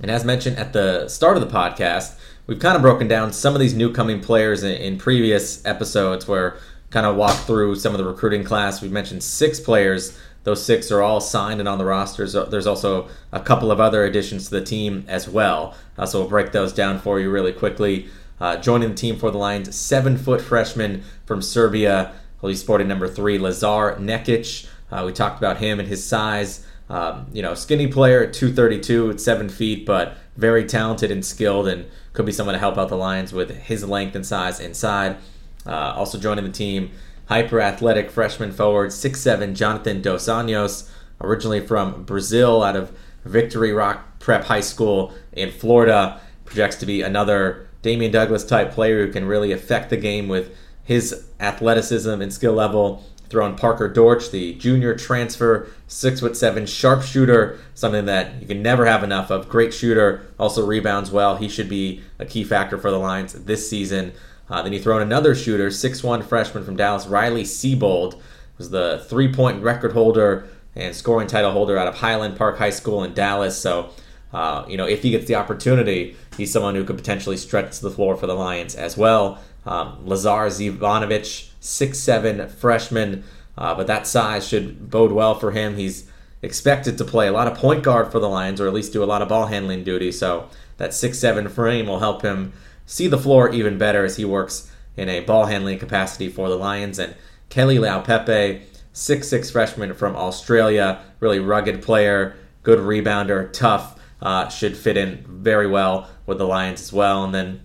And 0.00 0.10
as 0.10 0.24
mentioned 0.24 0.56
at 0.56 0.72
the 0.72 1.08
start 1.08 1.36
of 1.36 1.42
the 1.42 1.54
podcast, 1.54 2.16
we've 2.46 2.60
kind 2.60 2.76
of 2.76 2.82
broken 2.82 3.08
down 3.08 3.32
some 3.32 3.54
of 3.54 3.60
these 3.60 3.74
newcoming 3.74 4.20
players 4.20 4.62
in, 4.62 4.72
in 4.76 4.98
previous 4.98 5.64
episodes 5.66 6.28
where 6.28 6.58
kind 6.90 7.06
of 7.06 7.16
walked 7.16 7.40
through 7.40 7.74
some 7.76 7.92
of 7.92 7.98
the 7.98 8.04
recruiting 8.04 8.44
class. 8.44 8.80
We 8.80 8.88
mentioned 8.88 9.22
six 9.22 9.60
players. 9.60 10.18
Those 10.44 10.64
six 10.64 10.90
are 10.90 11.02
all 11.02 11.20
signed 11.20 11.60
and 11.60 11.68
on 11.68 11.78
the 11.78 11.84
rosters. 11.84 12.32
There's 12.32 12.66
also 12.66 13.08
a 13.32 13.40
couple 13.40 13.70
of 13.70 13.80
other 13.80 14.04
additions 14.04 14.44
to 14.44 14.50
the 14.52 14.64
team 14.64 15.04
as 15.06 15.28
well. 15.28 15.74
Uh, 15.98 16.06
so 16.06 16.20
we'll 16.20 16.28
break 16.28 16.52
those 16.52 16.72
down 16.72 16.98
for 16.98 17.20
you 17.20 17.30
really 17.30 17.52
quickly. 17.52 18.08
Uh, 18.40 18.56
joining 18.56 18.88
the 18.88 18.94
team 18.94 19.18
for 19.18 19.30
the 19.30 19.36
Lions, 19.36 19.74
seven 19.76 20.16
foot 20.16 20.40
freshman 20.40 21.02
from 21.26 21.42
Serbia. 21.42 22.12
He's 22.40 22.60
sporting 22.60 22.88
number 22.88 23.06
three, 23.06 23.38
Lazar 23.38 23.96
Nekic. 24.00 24.66
Uh, 24.90 25.02
we 25.04 25.12
talked 25.12 25.38
about 25.38 25.58
him 25.58 25.78
and 25.78 25.86
his 25.86 26.04
size. 26.04 26.66
Um, 26.88 27.26
you 27.32 27.42
know, 27.42 27.54
skinny 27.54 27.86
player 27.86 28.24
at 28.24 28.32
232 28.32 29.10
at 29.10 29.20
seven 29.20 29.48
feet, 29.48 29.84
but 29.84 30.16
very 30.36 30.64
talented 30.64 31.10
and 31.10 31.24
skilled, 31.24 31.68
and 31.68 31.86
could 32.14 32.26
be 32.26 32.32
someone 32.32 32.54
to 32.54 32.58
help 32.58 32.78
out 32.78 32.88
the 32.88 32.96
Lions 32.96 33.32
with 33.32 33.50
his 33.50 33.84
length 33.86 34.16
and 34.16 34.26
size 34.26 34.58
inside. 34.58 35.18
Uh, 35.66 35.92
also 35.94 36.18
joining 36.18 36.44
the 36.44 36.50
team, 36.50 36.90
hyper 37.26 37.60
athletic 37.60 38.10
freshman 38.10 38.52
forward, 38.52 38.92
six 38.92 39.20
seven 39.20 39.54
Jonathan 39.54 40.00
Dos 40.00 40.26
Anjos, 40.26 40.90
originally 41.20 41.64
from 41.64 42.04
Brazil, 42.04 42.62
out 42.62 42.74
of 42.74 42.90
Victory 43.24 43.72
Rock 43.72 44.18
Prep 44.18 44.44
High 44.44 44.62
School 44.62 45.12
in 45.32 45.50
Florida. 45.50 46.20
Projects 46.46 46.76
to 46.76 46.86
be 46.86 47.02
another 47.02 47.68
Dameane 47.82 48.12
Douglas 48.12 48.44
type 48.44 48.72
player 48.72 49.06
who 49.06 49.12
can 49.12 49.26
really 49.26 49.52
affect 49.52 49.90
the 49.90 49.96
game 49.96 50.28
with 50.28 50.56
his 50.84 51.26
athleticism 51.38 52.20
and 52.20 52.32
skill 52.32 52.52
level. 52.52 53.04
Throwing 53.28 53.54
Parker 53.54 53.86
Dortch, 53.86 54.32
the 54.32 54.54
junior 54.54 54.92
transfer, 54.96 55.68
six 55.86 56.18
foot 56.18 56.36
seven 56.36 56.66
sharpshooter, 56.66 57.60
something 57.74 58.06
that 58.06 58.40
you 58.40 58.46
can 58.48 58.60
never 58.60 58.86
have 58.86 59.04
enough 59.04 59.30
of. 59.30 59.48
Great 59.48 59.72
shooter, 59.72 60.26
also 60.36 60.66
rebounds 60.66 61.12
well. 61.12 61.36
He 61.36 61.48
should 61.48 61.68
be 61.68 62.02
a 62.18 62.26
key 62.26 62.42
factor 62.42 62.76
for 62.76 62.90
the 62.90 62.98
Lions 62.98 63.34
this 63.34 63.70
season. 63.70 64.12
Uh, 64.48 64.62
then 64.62 64.72
you 64.72 64.80
throw 64.80 64.96
in 64.96 65.02
another 65.02 65.36
shooter, 65.36 65.70
six 65.70 66.02
one 66.02 66.22
freshman 66.22 66.64
from 66.64 66.74
Dallas, 66.74 67.06
Riley 67.06 67.44
Seabold, 67.44 68.20
was 68.58 68.70
the 68.70 69.06
three 69.08 69.32
point 69.32 69.62
record 69.62 69.92
holder 69.92 70.48
and 70.74 70.92
scoring 70.92 71.28
title 71.28 71.52
holder 71.52 71.78
out 71.78 71.86
of 71.86 71.94
Highland 71.94 72.36
Park 72.36 72.58
High 72.58 72.70
School 72.70 73.04
in 73.04 73.14
Dallas. 73.14 73.56
So, 73.56 73.90
uh, 74.32 74.64
you 74.68 74.76
know, 74.76 74.86
if 74.86 75.02
he 75.02 75.10
gets 75.10 75.26
the 75.26 75.34
opportunity, 75.34 76.16
he's 76.36 76.52
someone 76.52 76.74
who 76.74 76.84
could 76.84 76.96
potentially 76.96 77.36
stretch 77.36 77.80
the 77.80 77.90
floor 77.90 78.16
for 78.16 78.26
the 78.26 78.34
Lions 78.34 78.74
as 78.74 78.96
well. 78.96 79.38
Um, 79.66 79.98
Lazar 80.06 80.46
Zivanovic, 80.46 81.50
six 81.60 81.98
seven 81.98 82.48
freshman, 82.48 83.24
uh, 83.58 83.74
but 83.74 83.86
that 83.86 84.06
size 84.06 84.46
should 84.46 84.90
bode 84.90 85.12
well 85.12 85.34
for 85.34 85.50
him. 85.50 85.76
He's 85.76 86.10
expected 86.42 86.96
to 86.96 87.04
play 87.04 87.28
a 87.28 87.32
lot 87.32 87.46
of 87.46 87.58
point 87.58 87.82
guard 87.82 88.10
for 88.10 88.18
the 88.18 88.28
Lions, 88.28 88.60
or 88.60 88.66
at 88.66 88.72
least 88.72 88.92
do 88.92 89.02
a 89.02 89.04
lot 89.04 89.20
of 89.20 89.28
ball 89.28 89.46
handling 89.46 89.84
duty. 89.84 90.12
So 90.12 90.48
that 90.78 90.94
six 90.94 91.18
seven 91.18 91.48
frame 91.48 91.86
will 91.86 91.98
help 91.98 92.22
him 92.22 92.52
see 92.86 93.08
the 93.08 93.18
floor 93.18 93.50
even 93.50 93.78
better 93.78 94.04
as 94.04 94.16
he 94.16 94.24
works 94.24 94.72
in 94.96 95.08
a 95.08 95.20
ball 95.20 95.46
handling 95.46 95.78
capacity 95.78 96.28
for 96.28 96.48
the 96.48 96.56
Lions. 96.56 96.98
And 96.98 97.14
Keli 97.50 97.78
Leaupepe, 97.78 98.62
six 98.92 99.28
six 99.28 99.50
freshman 99.50 99.92
from 99.92 100.16
Australia, 100.16 101.02
really 101.20 101.40
rugged 101.40 101.82
player, 101.82 102.36
good 102.62 102.78
rebounder, 102.78 103.52
tough. 103.52 103.99
Uh, 104.22 104.48
should 104.48 104.76
fit 104.76 104.96
in 104.96 105.24
very 105.26 105.66
well 105.66 106.08
with 106.26 106.38
the 106.38 106.46
Lions 106.46 106.80
as 106.80 106.92
well. 106.92 107.24
And 107.24 107.34
then 107.34 107.62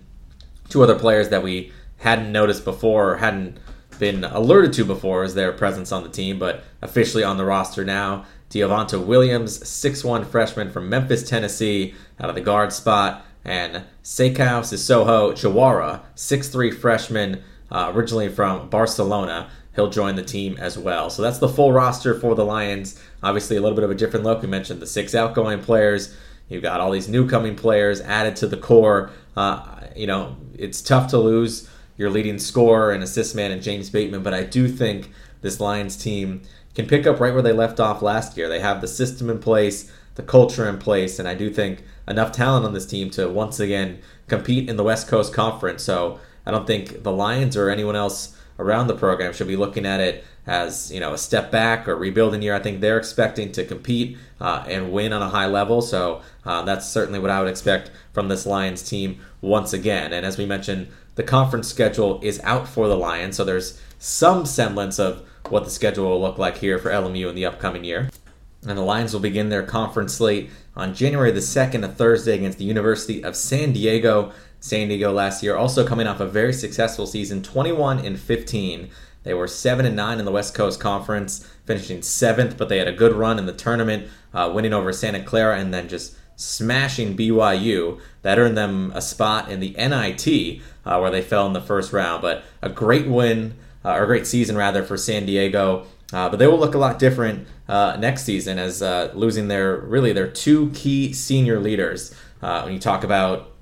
two 0.68 0.82
other 0.82 0.98
players 0.98 1.28
that 1.28 1.42
we 1.42 1.72
hadn't 1.98 2.32
noticed 2.32 2.64
before 2.64 3.12
or 3.12 3.16
hadn't 3.16 3.58
been 3.98 4.24
alerted 4.24 4.72
to 4.74 4.84
before 4.84 5.24
is 5.24 5.34
their 5.34 5.52
presence 5.52 5.92
on 5.92 6.02
the 6.02 6.08
team, 6.08 6.38
but 6.38 6.64
officially 6.82 7.24
on 7.24 7.36
the 7.36 7.44
roster 7.44 7.84
now. 7.84 8.24
Diavonta 8.50 9.04
Williams, 9.04 9.58
6'1 9.60 10.26
freshman 10.26 10.70
from 10.70 10.88
Memphis, 10.88 11.28
Tennessee, 11.28 11.94
out 12.20 12.28
of 12.28 12.34
the 12.34 12.40
guard 12.40 12.72
spot, 12.72 13.24
and 13.44 13.84
Sekou 14.02 14.60
Sissoko 14.62 15.32
Chawara, 15.32 16.02
6'3 16.14 16.72
freshman, 16.72 17.42
uh, 17.70 17.90
originally 17.94 18.28
from 18.28 18.68
Barcelona. 18.68 19.50
He'll 19.74 19.90
join 19.90 20.14
the 20.14 20.22
team 20.22 20.56
as 20.58 20.78
well. 20.78 21.10
So 21.10 21.22
that's 21.22 21.38
the 21.38 21.48
full 21.48 21.72
roster 21.72 22.18
for 22.18 22.34
the 22.34 22.44
Lions. 22.44 23.00
Obviously, 23.22 23.56
a 23.56 23.60
little 23.60 23.76
bit 23.76 23.84
of 23.84 23.90
a 23.90 23.94
different 23.94 24.24
look. 24.24 24.40
We 24.40 24.48
mentioned 24.48 24.80
the 24.80 24.86
six 24.86 25.14
outgoing 25.14 25.60
players. 25.60 26.16
You've 26.48 26.62
got 26.62 26.80
all 26.80 26.90
these 26.90 27.08
new 27.08 27.28
coming 27.28 27.56
players 27.56 28.00
added 28.00 28.36
to 28.36 28.46
the 28.46 28.56
core. 28.56 29.10
Uh, 29.36 29.80
you 29.96 30.06
know, 30.06 30.36
it's 30.56 30.80
tough 30.80 31.10
to 31.10 31.18
lose 31.18 31.68
your 31.96 32.10
leading 32.10 32.38
scorer 32.38 32.92
and 32.92 33.02
assist 33.02 33.34
man 33.34 33.50
and 33.50 33.62
James 33.62 33.90
Batemon, 33.90 34.22
but 34.22 34.34
I 34.34 34.42
do 34.42 34.68
think 34.68 35.10
this 35.40 35.60
Lions 35.60 35.96
team 35.96 36.42
can 36.74 36.86
pick 36.86 37.06
up 37.06 37.20
right 37.20 37.32
where 37.32 37.42
they 37.42 37.52
left 37.52 37.80
off 37.80 38.02
last 38.02 38.36
year. 38.36 38.48
They 38.48 38.60
have 38.60 38.80
the 38.80 38.88
system 38.88 39.30
in 39.30 39.38
place, 39.38 39.90
the 40.14 40.22
culture 40.22 40.68
in 40.68 40.78
place, 40.78 41.18
and 41.18 41.26
I 41.26 41.34
do 41.34 41.50
think 41.50 41.82
enough 42.06 42.32
talent 42.32 42.66
on 42.66 42.74
this 42.74 42.86
team 42.86 43.10
to 43.10 43.28
once 43.28 43.58
again 43.58 44.00
compete 44.28 44.68
in 44.68 44.76
the 44.76 44.84
West 44.84 45.08
Coast 45.08 45.32
Conference. 45.32 45.82
So 45.82 46.20
I 46.44 46.50
don't 46.50 46.66
think 46.66 47.02
the 47.02 47.12
Lions 47.12 47.56
or 47.56 47.70
anyone 47.70 47.96
else 47.96 48.35
around 48.58 48.86
the 48.86 48.94
program 48.94 49.32
should 49.32 49.48
be 49.48 49.56
looking 49.56 49.86
at 49.86 50.00
it 50.00 50.24
as 50.46 50.92
you 50.92 51.00
know 51.00 51.12
a 51.12 51.18
step 51.18 51.50
back 51.50 51.88
or 51.88 51.96
rebuilding 51.96 52.42
year. 52.42 52.54
I 52.54 52.58
think 52.58 52.80
they're 52.80 52.98
expecting 52.98 53.52
to 53.52 53.64
compete 53.64 54.16
uh, 54.40 54.64
and 54.68 54.92
win 54.92 55.12
on 55.12 55.22
a 55.22 55.28
high 55.28 55.46
level. 55.46 55.82
So 55.82 56.22
uh, 56.44 56.62
that's 56.62 56.88
certainly 56.88 57.18
what 57.18 57.30
I 57.30 57.40
would 57.40 57.50
expect 57.50 57.90
from 58.12 58.28
this 58.28 58.46
Lions 58.46 58.82
team 58.82 59.20
once 59.40 59.72
again. 59.72 60.12
And 60.12 60.24
as 60.24 60.38
we 60.38 60.46
mentioned, 60.46 60.88
the 61.16 61.22
conference 61.22 61.68
schedule 61.68 62.20
is 62.22 62.40
out 62.40 62.68
for 62.68 62.88
the 62.88 62.96
Lions, 62.96 63.36
so 63.36 63.44
there's 63.44 63.80
some 63.98 64.44
semblance 64.44 64.98
of 64.98 65.26
what 65.48 65.64
the 65.64 65.70
schedule 65.70 66.10
will 66.10 66.20
look 66.20 66.38
like 66.38 66.58
here 66.58 66.78
for 66.78 66.90
LMU 66.90 67.28
in 67.28 67.34
the 67.34 67.46
upcoming 67.46 67.84
year. 67.84 68.10
And 68.66 68.76
the 68.76 68.82
Lions 68.82 69.12
will 69.12 69.20
begin 69.20 69.48
their 69.48 69.62
conference 69.62 70.14
slate 70.14 70.50
on 70.74 70.94
January 70.94 71.30
the 71.30 71.40
2nd, 71.40 71.84
a 71.84 71.88
Thursday, 71.88 72.34
against 72.34 72.58
the 72.58 72.64
University 72.64 73.22
of 73.22 73.36
San 73.36 73.72
Diego. 73.72 74.32
San 74.60 74.88
Diego 74.88 75.12
last 75.12 75.42
year 75.42 75.56
also 75.56 75.86
coming 75.86 76.06
off 76.06 76.20
a 76.20 76.26
very 76.26 76.52
successful 76.52 77.06
season, 77.06 77.42
21 77.42 77.98
and 77.98 78.18
15. 78.18 78.90
They 79.22 79.34
were 79.34 79.48
7 79.48 79.84
and 79.84 79.96
9 79.96 80.18
in 80.18 80.24
the 80.24 80.30
West 80.30 80.54
Coast 80.54 80.78
Conference, 80.78 81.46
finishing 81.64 82.00
7th, 82.00 82.56
but 82.56 82.68
they 82.68 82.78
had 82.78 82.88
a 82.88 82.92
good 82.92 83.12
run 83.12 83.38
in 83.38 83.46
the 83.46 83.52
tournament, 83.52 84.08
uh, 84.32 84.50
winning 84.54 84.72
over 84.72 84.92
Santa 84.92 85.22
Clara 85.22 85.58
and 85.58 85.74
then 85.74 85.88
just 85.88 86.16
smashing 86.36 87.16
BYU. 87.16 88.00
That 88.22 88.38
earned 88.38 88.56
them 88.56 88.92
a 88.94 89.00
spot 89.00 89.50
in 89.50 89.60
the 89.60 89.74
NIT, 89.76 90.62
uh, 90.84 90.98
where 90.98 91.10
they 91.10 91.22
fell 91.22 91.46
in 91.46 91.54
the 91.54 91.60
first 91.60 91.92
round. 91.92 92.22
But 92.22 92.44
a 92.62 92.68
great 92.68 93.08
win 93.08 93.54
uh, 93.84 93.92
or 93.92 94.04
a 94.04 94.06
great 94.06 94.26
season 94.26 94.56
rather 94.56 94.82
for 94.82 94.96
San 94.96 95.26
Diego. 95.26 95.86
Uh, 96.12 96.28
but 96.28 96.38
they 96.38 96.46
will 96.46 96.58
look 96.58 96.74
a 96.74 96.78
lot 96.78 96.98
different 96.98 97.48
uh, 97.68 97.96
next 97.98 98.22
season 98.22 98.58
as 98.58 98.80
uh, 98.80 99.10
losing 99.14 99.48
their 99.48 99.76
really 99.76 100.12
their 100.12 100.28
two 100.28 100.70
key 100.70 101.12
senior 101.12 101.58
leaders. 101.58 102.14
Uh, 102.40 102.62
when 102.62 102.72
you 102.72 102.78
talk 102.78 103.02
about 103.02 103.55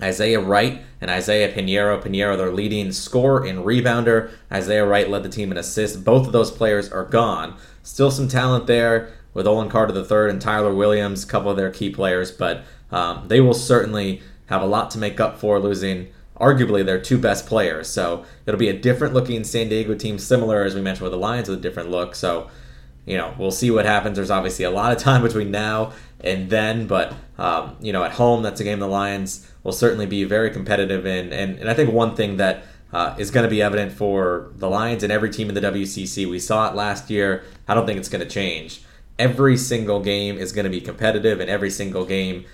Isaiah 0.00 0.40
Wright 0.40 0.82
and 1.00 1.10
Isaiah 1.10 1.52
Pineiro, 1.52 2.02
Pineiro 2.02 2.36
their 2.36 2.52
leading 2.52 2.92
scorer 2.92 3.44
and 3.44 3.60
rebounder. 3.60 4.30
Isaiah 4.52 4.86
Wright 4.86 5.08
led 5.08 5.22
the 5.22 5.28
team 5.28 5.50
in 5.50 5.58
assists. 5.58 5.96
Both 5.96 6.26
of 6.26 6.32
those 6.32 6.50
players 6.50 6.90
are 6.90 7.04
gone. 7.04 7.56
Still 7.82 8.10
some 8.10 8.28
talent 8.28 8.66
there 8.66 9.12
with 9.32 9.46
Olin 9.46 9.68
Carter 9.68 9.94
III 9.94 10.30
and 10.30 10.40
Tyler 10.40 10.74
Williams, 10.74 11.24
a 11.24 11.26
couple 11.26 11.50
of 11.50 11.56
their 11.56 11.70
key 11.70 11.90
players, 11.90 12.30
but 12.30 12.64
um, 12.90 13.28
they 13.28 13.40
will 13.40 13.54
certainly 13.54 14.22
have 14.46 14.62
a 14.62 14.66
lot 14.66 14.90
to 14.92 14.98
make 14.98 15.20
up 15.20 15.38
for 15.38 15.58
losing 15.58 16.08
arguably 16.40 16.84
their 16.84 17.00
two 17.00 17.18
best 17.18 17.46
players. 17.46 17.88
So 17.88 18.24
it'll 18.44 18.58
be 18.58 18.68
a 18.68 18.78
different 18.78 19.14
looking 19.14 19.44
San 19.44 19.68
Diego 19.68 19.94
team, 19.94 20.18
similar 20.18 20.64
as 20.64 20.74
we 20.74 20.80
mentioned 20.80 21.04
with 21.04 21.12
the 21.12 21.18
Lions 21.18 21.48
with 21.48 21.58
a 21.58 21.62
different 21.62 21.90
look. 21.90 22.14
So, 22.14 22.50
you 23.06 23.16
know, 23.16 23.34
we'll 23.38 23.50
see 23.50 23.70
what 23.70 23.86
happens. 23.86 24.16
There's 24.16 24.30
obviously 24.30 24.64
a 24.64 24.70
lot 24.70 24.92
of 24.92 24.98
time 24.98 25.22
between 25.22 25.50
now 25.50 25.92
and 26.20 26.50
then, 26.50 26.86
but 26.86 27.14
um, 27.38 27.76
you 27.80 27.92
know, 27.92 28.04
at 28.04 28.12
home, 28.12 28.42
that's 28.42 28.60
a 28.60 28.64
game 28.64 28.78
the 28.78 28.86
Lions 28.86 29.50
will 29.66 29.72
certainly 29.72 30.06
be 30.06 30.22
very 30.22 30.48
competitive 30.48 31.04
in. 31.04 31.32
And, 31.32 31.58
and 31.58 31.68
I 31.68 31.74
think 31.74 31.92
one 31.92 32.14
thing 32.14 32.36
that 32.36 32.62
uh, 32.92 33.16
is 33.18 33.32
going 33.32 33.42
to 33.42 33.50
be 33.50 33.60
evident 33.60 33.92
for 33.92 34.52
the 34.54 34.70
Lions 34.70 35.02
and 35.02 35.12
every 35.12 35.28
team 35.28 35.48
in 35.48 35.56
the 35.56 35.60
WCC. 35.60 36.30
We 36.30 36.38
saw 36.38 36.70
it 36.70 36.76
last 36.76 37.10
year. 37.10 37.42
I 37.66 37.74
don't 37.74 37.84
think 37.84 37.98
it's 37.98 38.08
going 38.08 38.22
to 38.22 38.30
change. 38.30 38.82
Every 39.18 39.56
single 39.56 40.00
game 40.00 40.38
is 40.38 40.52
going 40.52 40.66
to 40.66 40.70
be 40.70 40.80
competitive, 40.80 41.40
and 41.40 41.50
every 41.50 41.70
single 41.70 42.04
game 42.04 42.44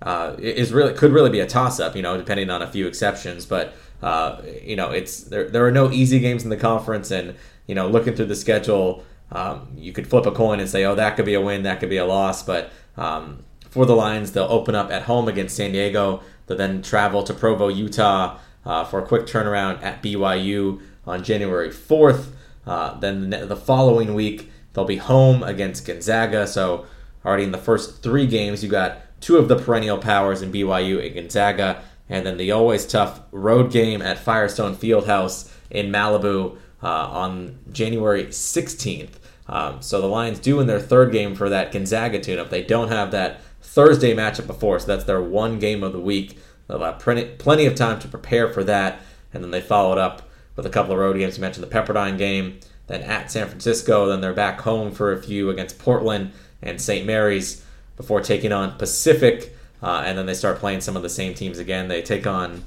uh, 0.00 0.36
is 0.38 0.72
really 0.72 0.94
could 0.94 1.10
really 1.10 1.28
be 1.28 1.40
a 1.40 1.46
toss 1.46 1.80
up, 1.80 1.96
you 1.96 2.02
know, 2.02 2.16
depending 2.16 2.50
on 2.50 2.62
a 2.62 2.70
few 2.70 2.86
exceptions. 2.86 3.46
But 3.46 3.74
uh, 4.00 4.40
you 4.62 4.76
know, 4.76 4.92
it's 4.92 5.24
there. 5.24 5.48
There 5.48 5.66
are 5.66 5.72
no 5.72 5.90
easy 5.90 6.20
games 6.20 6.44
in 6.44 6.50
the 6.50 6.56
conference, 6.56 7.10
and 7.10 7.34
you 7.66 7.74
know, 7.74 7.88
looking 7.88 8.14
through 8.14 8.26
the 8.26 8.36
schedule, 8.36 9.04
um, 9.32 9.72
you 9.76 9.92
could 9.92 10.06
flip 10.06 10.24
a 10.24 10.30
coin 10.30 10.60
and 10.60 10.68
say, 10.68 10.84
oh, 10.84 10.94
that 10.94 11.16
could 11.16 11.24
be 11.24 11.34
a 11.34 11.40
win, 11.40 11.64
that 11.64 11.80
could 11.80 11.90
be 11.90 11.96
a 11.96 12.06
loss. 12.06 12.44
But 12.44 12.70
um, 12.96 13.42
for 13.70 13.86
the 13.86 13.96
Lions, 13.96 14.32
they'll 14.32 14.44
open 14.44 14.76
up 14.76 14.92
at 14.92 15.02
home 15.02 15.26
against 15.26 15.56
San 15.56 15.72
Diego. 15.72 16.22
They'll 16.50 16.58
then 16.58 16.82
travel 16.82 17.22
to 17.22 17.32
Provo, 17.32 17.68
Utah, 17.68 18.36
uh, 18.64 18.82
for 18.82 18.98
a 18.98 19.06
quick 19.06 19.26
turnaround 19.26 19.80
at 19.84 20.02
BYU 20.02 20.82
on 21.06 21.22
January 21.22 21.70
fourth. 21.70 22.34
Uh, 22.66 22.98
then 22.98 23.30
the 23.30 23.54
following 23.54 24.14
week, 24.14 24.50
they'll 24.72 24.84
be 24.84 24.96
home 24.96 25.44
against 25.44 25.86
Gonzaga. 25.86 26.48
So 26.48 26.86
already 27.24 27.44
in 27.44 27.52
the 27.52 27.58
first 27.58 28.02
three 28.02 28.26
games, 28.26 28.64
you 28.64 28.68
got 28.68 28.98
two 29.20 29.36
of 29.36 29.46
the 29.46 29.54
perennial 29.54 29.98
powers 29.98 30.42
in 30.42 30.50
BYU 30.50 31.06
and 31.06 31.14
Gonzaga, 31.14 31.84
and 32.08 32.26
then 32.26 32.36
the 32.36 32.50
always 32.50 32.84
tough 32.84 33.20
road 33.30 33.70
game 33.70 34.02
at 34.02 34.18
Firestone 34.18 34.74
Fieldhouse 34.74 35.52
in 35.70 35.92
Malibu 35.92 36.58
uh, 36.82 36.88
on 36.88 37.60
January 37.70 38.24
16th. 38.24 39.20
Um, 39.46 39.80
so 39.82 40.00
the 40.00 40.08
Lions 40.08 40.40
do 40.40 40.58
in 40.58 40.66
their 40.66 40.80
third 40.80 41.12
game 41.12 41.36
for 41.36 41.48
that 41.48 41.70
Gonzaga 41.70 42.18
tune-up. 42.18 42.50
They 42.50 42.64
don't 42.64 42.88
have 42.88 43.12
that 43.12 43.40
Thursday 43.70 44.12
matchup 44.12 44.48
before, 44.48 44.80
so 44.80 44.86
that's 44.88 45.04
their 45.04 45.22
one 45.22 45.60
game 45.60 45.84
of 45.84 45.92
the 45.92 46.00
week. 46.00 46.36
They'll 46.66 46.80
have 46.80 46.98
plenty 46.98 47.66
of 47.66 47.74
time 47.76 48.00
to 48.00 48.08
prepare 48.08 48.52
for 48.52 48.64
that, 48.64 49.00
and 49.32 49.44
then 49.44 49.52
they 49.52 49.60
followed 49.60 49.96
up 49.96 50.28
with 50.56 50.66
a 50.66 50.70
couple 50.70 50.92
of 50.92 50.98
road 50.98 51.16
games. 51.16 51.36
You 51.36 51.40
mentioned 51.40 51.64
the 51.64 51.72
Pepperdine 51.72 52.18
game, 52.18 52.58
then 52.88 53.02
at 53.02 53.30
San 53.30 53.46
Francisco, 53.46 54.08
then 54.08 54.20
they're 54.20 54.32
back 54.32 54.60
home 54.62 54.90
for 54.90 55.12
a 55.12 55.22
few 55.22 55.50
against 55.50 55.78
Portland 55.78 56.32
and 56.60 56.80
St. 56.80 57.06
Mary's 57.06 57.64
before 57.96 58.20
taking 58.20 58.50
on 58.50 58.76
Pacific, 58.76 59.56
uh, 59.84 60.02
and 60.04 60.18
then 60.18 60.26
they 60.26 60.34
start 60.34 60.58
playing 60.58 60.80
some 60.80 60.96
of 60.96 61.04
the 61.04 61.08
same 61.08 61.32
teams 61.32 61.60
again. 61.60 61.86
They 61.86 62.02
take 62.02 62.26
on 62.26 62.64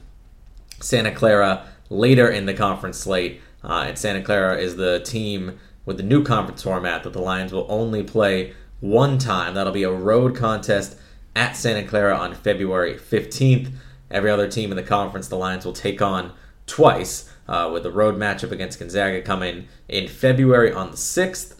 Santa 0.79 1.11
Clara 1.11 1.67
later 1.89 2.29
in 2.29 2.45
the 2.45 2.53
conference 2.53 2.97
slate, 2.97 3.41
uh, 3.61 3.83
and 3.87 3.97
Santa 3.97 4.23
Clara 4.23 4.57
is 4.57 4.77
the 4.77 5.01
team 5.01 5.59
with 5.85 5.97
the 5.97 6.03
new 6.03 6.23
conference 6.23 6.63
format 6.63 7.03
that 7.03 7.11
the 7.11 7.19
Lions 7.19 7.51
will 7.51 7.67
only 7.67 8.03
play 8.03 8.53
one 8.83 9.17
time. 9.17 9.53
That'll 9.53 9.71
be 9.71 9.83
a 9.83 9.91
road 9.91 10.35
contest 10.35 10.97
at 11.35 11.55
Santa 11.55 11.87
Clara 11.87 12.15
on 12.15 12.35
February 12.35 12.95
15th. 12.95 13.71
Every 14.11 14.29
other 14.29 14.47
team 14.49 14.71
in 14.71 14.75
the 14.75 14.83
conference, 14.83 15.29
the 15.29 15.37
Lions 15.37 15.63
will 15.63 15.73
take 15.73 16.01
on 16.01 16.33
twice, 16.67 17.29
uh, 17.47 17.69
with 17.71 17.83
the 17.83 17.91
road 17.91 18.17
matchup 18.17 18.51
against 18.51 18.79
Gonzaga 18.79 19.21
coming 19.21 19.69
in 19.87 20.09
February 20.09 20.73
on 20.73 20.91
the 20.91 20.97
6th. 20.97 21.55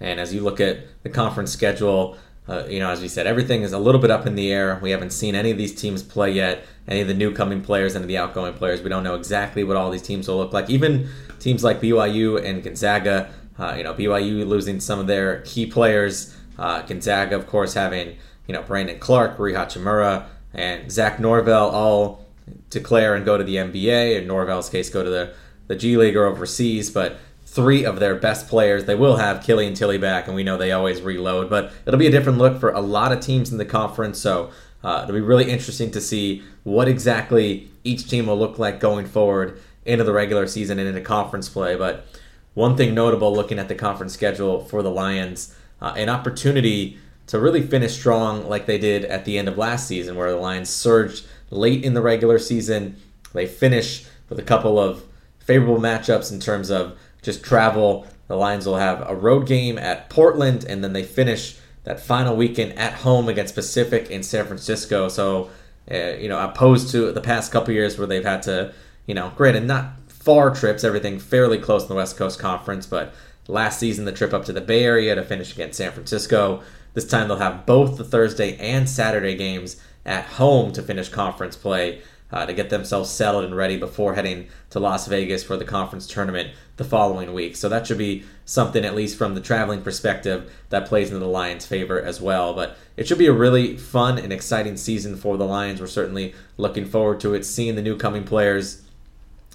And 0.00 0.18
as 0.18 0.34
you 0.34 0.40
look 0.40 0.60
at 0.60 0.80
the 1.04 1.08
conference 1.08 1.52
schedule, 1.52 2.16
uh, 2.48 2.64
you 2.68 2.80
know, 2.80 2.90
as 2.90 3.00
we 3.00 3.06
said, 3.06 3.28
everything 3.28 3.62
is 3.62 3.72
a 3.72 3.78
little 3.78 4.00
bit 4.00 4.10
up 4.10 4.26
in 4.26 4.34
the 4.34 4.52
air. 4.52 4.80
We 4.82 4.90
haven't 4.90 5.12
seen 5.12 5.36
any 5.36 5.52
of 5.52 5.56
these 5.56 5.74
teams 5.74 6.02
play 6.02 6.32
yet, 6.32 6.64
any 6.88 7.00
of 7.00 7.06
the 7.06 7.14
new 7.14 7.32
coming 7.32 7.62
players, 7.62 7.94
any 7.94 8.02
of 8.02 8.08
the 8.08 8.18
outgoing 8.18 8.54
players. 8.54 8.82
We 8.82 8.88
don't 8.88 9.04
know 9.04 9.14
exactly 9.14 9.62
what 9.62 9.76
all 9.76 9.88
these 9.88 10.02
teams 10.02 10.26
will 10.26 10.38
look 10.38 10.52
like. 10.52 10.68
Even 10.68 11.08
teams 11.38 11.62
like 11.62 11.80
BYU 11.80 12.44
and 12.44 12.60
Gonzaga, 12.60 13.32
uh, 13.56 13.74
you 13.76 13.84
know, 13.84 13.94
BYU 13.94 14.44
losing 14.48 14.80
some 14.80 14.98
of 14.98 15.06
their 15.06 15.42
key 15.42 15.66
players. 15.66 16.34
Uh, 16.58 16.82
Gonzaga, 16.82 17.36
of 17.36 17.46
course, 17.46 17.74
having, 17.74 18.16
you 18.46 18.54
know, 18.54 18.62
Brandon 18.62 18.98
Clarke, 18.98 19.38
Rui 19.38 19.52
Hachimura, 19.52 20.26
and 20.52 20.90
Zach 20.90 21.20
Norvell 21.20 21.70
all 21.70 22.26
declare 22.68 23.14
and 23.14 23.24
go 23.24 23.38
to 23.38 23.44
the 23.44 23.56
NBA. 23.56 24.20
In 24.20 24.26
Norvell's 24.26 24.68
case, 24.68 24.90
go 24.90 25.02
to 25.02 25.10
the, 25.10 25.34
the 25.68 25.76
G 25.76 25.96
League 25.96 26.16
or 26.16 26.26
overseas. 26.26 26.90
But 26.90 27.18
three 27.50 27.84
of 27.84 27.98
their 27.98 28.14
best 28.14 28.48
players. 28.48 28.84
They 28.84 28.94
will 28.94 29.16
have 29.16 29.42
Killian 29.42 29.74
Tillie 29.74 29.98
back, 29.98 30.28
and 30.28 30.36
we 30.36 30.44
know 30.44 30.56
they 30.56 30.70
always 30.70 31.02
reload, 31.02 31.50
but 31.50 31.72
it'll 31.84 31.98
be 31.98 32.06
a 32.06 32.10
different 32.10 32.38
look 32.38 32.60
for 32.60 32.70
a 32.70 32.80
lot 32.80 33.10
of 33.10 33.18
teams 33.18 33.50
in 33.50 33.58
the 33.58 33.64
conference. 33.64 34.20
So 34.20 34.50
uh, 34.84 35.00
it'll 35.02 35.14
be 35.14 35.20
really 35.20 35.50
interesting 35.50 35.90
to 35.90 36.00
see 36.00 36.44
what 36.62 36.86
exactly 36.86 37.68
each 37.82 38.08
team 38.08 38.26
will 38.26 38.38
look 38.38 38.58
like 38.58 38.78
going 38.78 39.04
forward 39.04 39.60
into 39.84 40.04
the 40.04 40.12
regular 40.12 40.46
season 40.46 40.78
and 40.78 40.86
into 40.86 41.00
conference 41.00 41.48
play. 41.48 41.74
But 41.74 42.06
one 42.54 42.76
thing 42.76 42.94
notable 42.94 43.34
looking 43.34 43.58
at 43.58 43.68
the 43.68 43.74
conference 43.74 44.12
schedule 44.12 44.64
for 44.64 44.82
the 44.82 44.90
Lions, 44.90 45.54
uh, 45.80 45.94
an 45.96 46.08
opportunity 46.08 46.98
to 47.26 47.38
really 47.38 47.62
finish 47.62 47.94
strong 47.94 48.48
like 48.48 48.66
they 48.66 48.78
did 48.78 49.04
at 49.04 49.24
the 49.24 49.38
end 49.38 49.48
of 49.48 49.56
last 49.56 49.86
season, 49.86 50.16
where 50.16 50.30
the 50.30 50.36
Lions 50.36 50.68
surged 50.68 51.26
late 51.50 51.84
in 51.84 51.94
the 51.94 52.02
regular 52.02 52.38
season. 52.38 52.96
They 53.32 53.46
finish 53.46 54.04
with 54.28 54.38
a 54.38 54.42
couple 54.42 54.78
of 54.78 55.04
favorable 55.38 55.80
matchups 55.80 56.32
in 56.32 56.40
terms 56.40 56.70
of 56.70 56.98
just 57.22 57.44
travel. 57.44 58.06
The 58.28 58.36
Lions 58.36 58.66
will 58.66 58.76
have 58.76 59.08
a 59.08 59.14
road 59.14 59.46
game 59.46 59.78
at 59.78 60.10
Portland, 60.10 60.64
and 60.64 60.82
then 60.82 60.92
they 60.92 61.02
finish 61.02 61.56
that 61.84 62.00
final 62.00 62.36
weekend 62.36 62.78
at 62.78 62.94
home 62.94 63.28
against 63.28 63.54
Pacific 63.54 64.10
in 64.10 64.22
San 64.22 64.46
Francisco. 64.46 65.08
So, 65.08 65.50
uh, 65.90 66.14
you 66.14 66.28
know, 66.28 66.38
opposed 66.38 66.90
to 66.90 67.12
the 67.12 67.20
past 67.20 67.52
couple 67.52 67.72
years 67.72 67.98
where 67.98 68.06
they've 68.06 68.24
had 68.24 68.42
to, 68.42 68.74
you 69.06 69.14
know, 69.14 69.32
granted 69.36 69.64
not 69.64 69.92
far 70.08 70.54
trips, 70.54 70.84
everything 70.84 71.18
fairly 71.18 71.58
close 71.58 71.82
in 71.82 71.88
the 71.88 71.94
West 71.94 72.16
Coast 72.16 72.38
Conference, 72.38 72.86
but 72.86 73.14
last 73.48 73.78
season 73.78 74.04
the 74.04 74.12
trip 74.12 74.32
up 74.32 74.44
to 74.46 74.52
the 74.52 74.60
Bay 74.60 74.84
Area 74.84 75.14
to 75.14 75.24
finish 75.24 75.52
against 75.52 75.78
San 75.78 75.92
Francisco. 75.92 76.62
This 76.94 77.06
time 77.06 77.28
they'll 77.28 77.38
have 77.38 77.66
both 77.66 77.96
the 77.96 78.04
Thursday 78.04 78.56
and 78.58 78.88
Saturday 78.88 79.36
games 79.36 79.80
at 80.04 80.24
home 80.24 80.72
to 80.72 80.82
finish 80.82 81.08
conference 81.08 81.56
play 81.56 82.02
uh, 82.32 82.46
to 82.46 82.52
get 82.52 82.70
themselves 82.70 83.10
settled 83.10 83.44
and 83.44 83.56
ready 83.56 83.76
before 83.76 84.14
heading 84.14 84.48
to 84.70 84.78
Las 84.78 85.06
Vegas 85.06 85.42
for 85.42 85.56
the 85.56 85.64
conference 85.64 86.06
tournament 86.06 86.50
the 86.76 86.84
following 86.84 87.32
week. 87.32 87.56
So 87.56 87.68
that 87.68 87.86
should 87.86 87.98
be 87.98 88.24
something, 88.44 88.84
at 88.84 88.94
least 88.94 89.18
from 89.18 89.34
the 89.34 89.40
traveling 89.40 89.82
perspective, 89.82 90.52
that 90.70 90.86
plays 90.86 91.08
into 91.08 91.20
the 91.20 91.26
Lions' 91.26 91.66
favor 91.66 92.00
as 92.00 92.20
well. 92.20 92.54
But 92.54 92.76
it 92.96 93.08
should 93.08 93.18
be 93.18 93.26
a 93.26 93.32
really 93.32 93.76
fun 93.76 94.18
and 94.18 94.32
exciting 94.32 94.76
season 94.76 95.16
for 95.16 95.36
the 95.36 95.44
Lions. 95.44 95.80
We're 95.80 95.88
certainly 95.88 96.34
looking 96.56 96.84
forward 96.84 97.20
to 97.20 97.34
it, 97.34 97.44
seeing 97.44 97.74
the 97.74 97.82
new 97.82 97.96
coming 97.96 98.24
players 98.24 98.82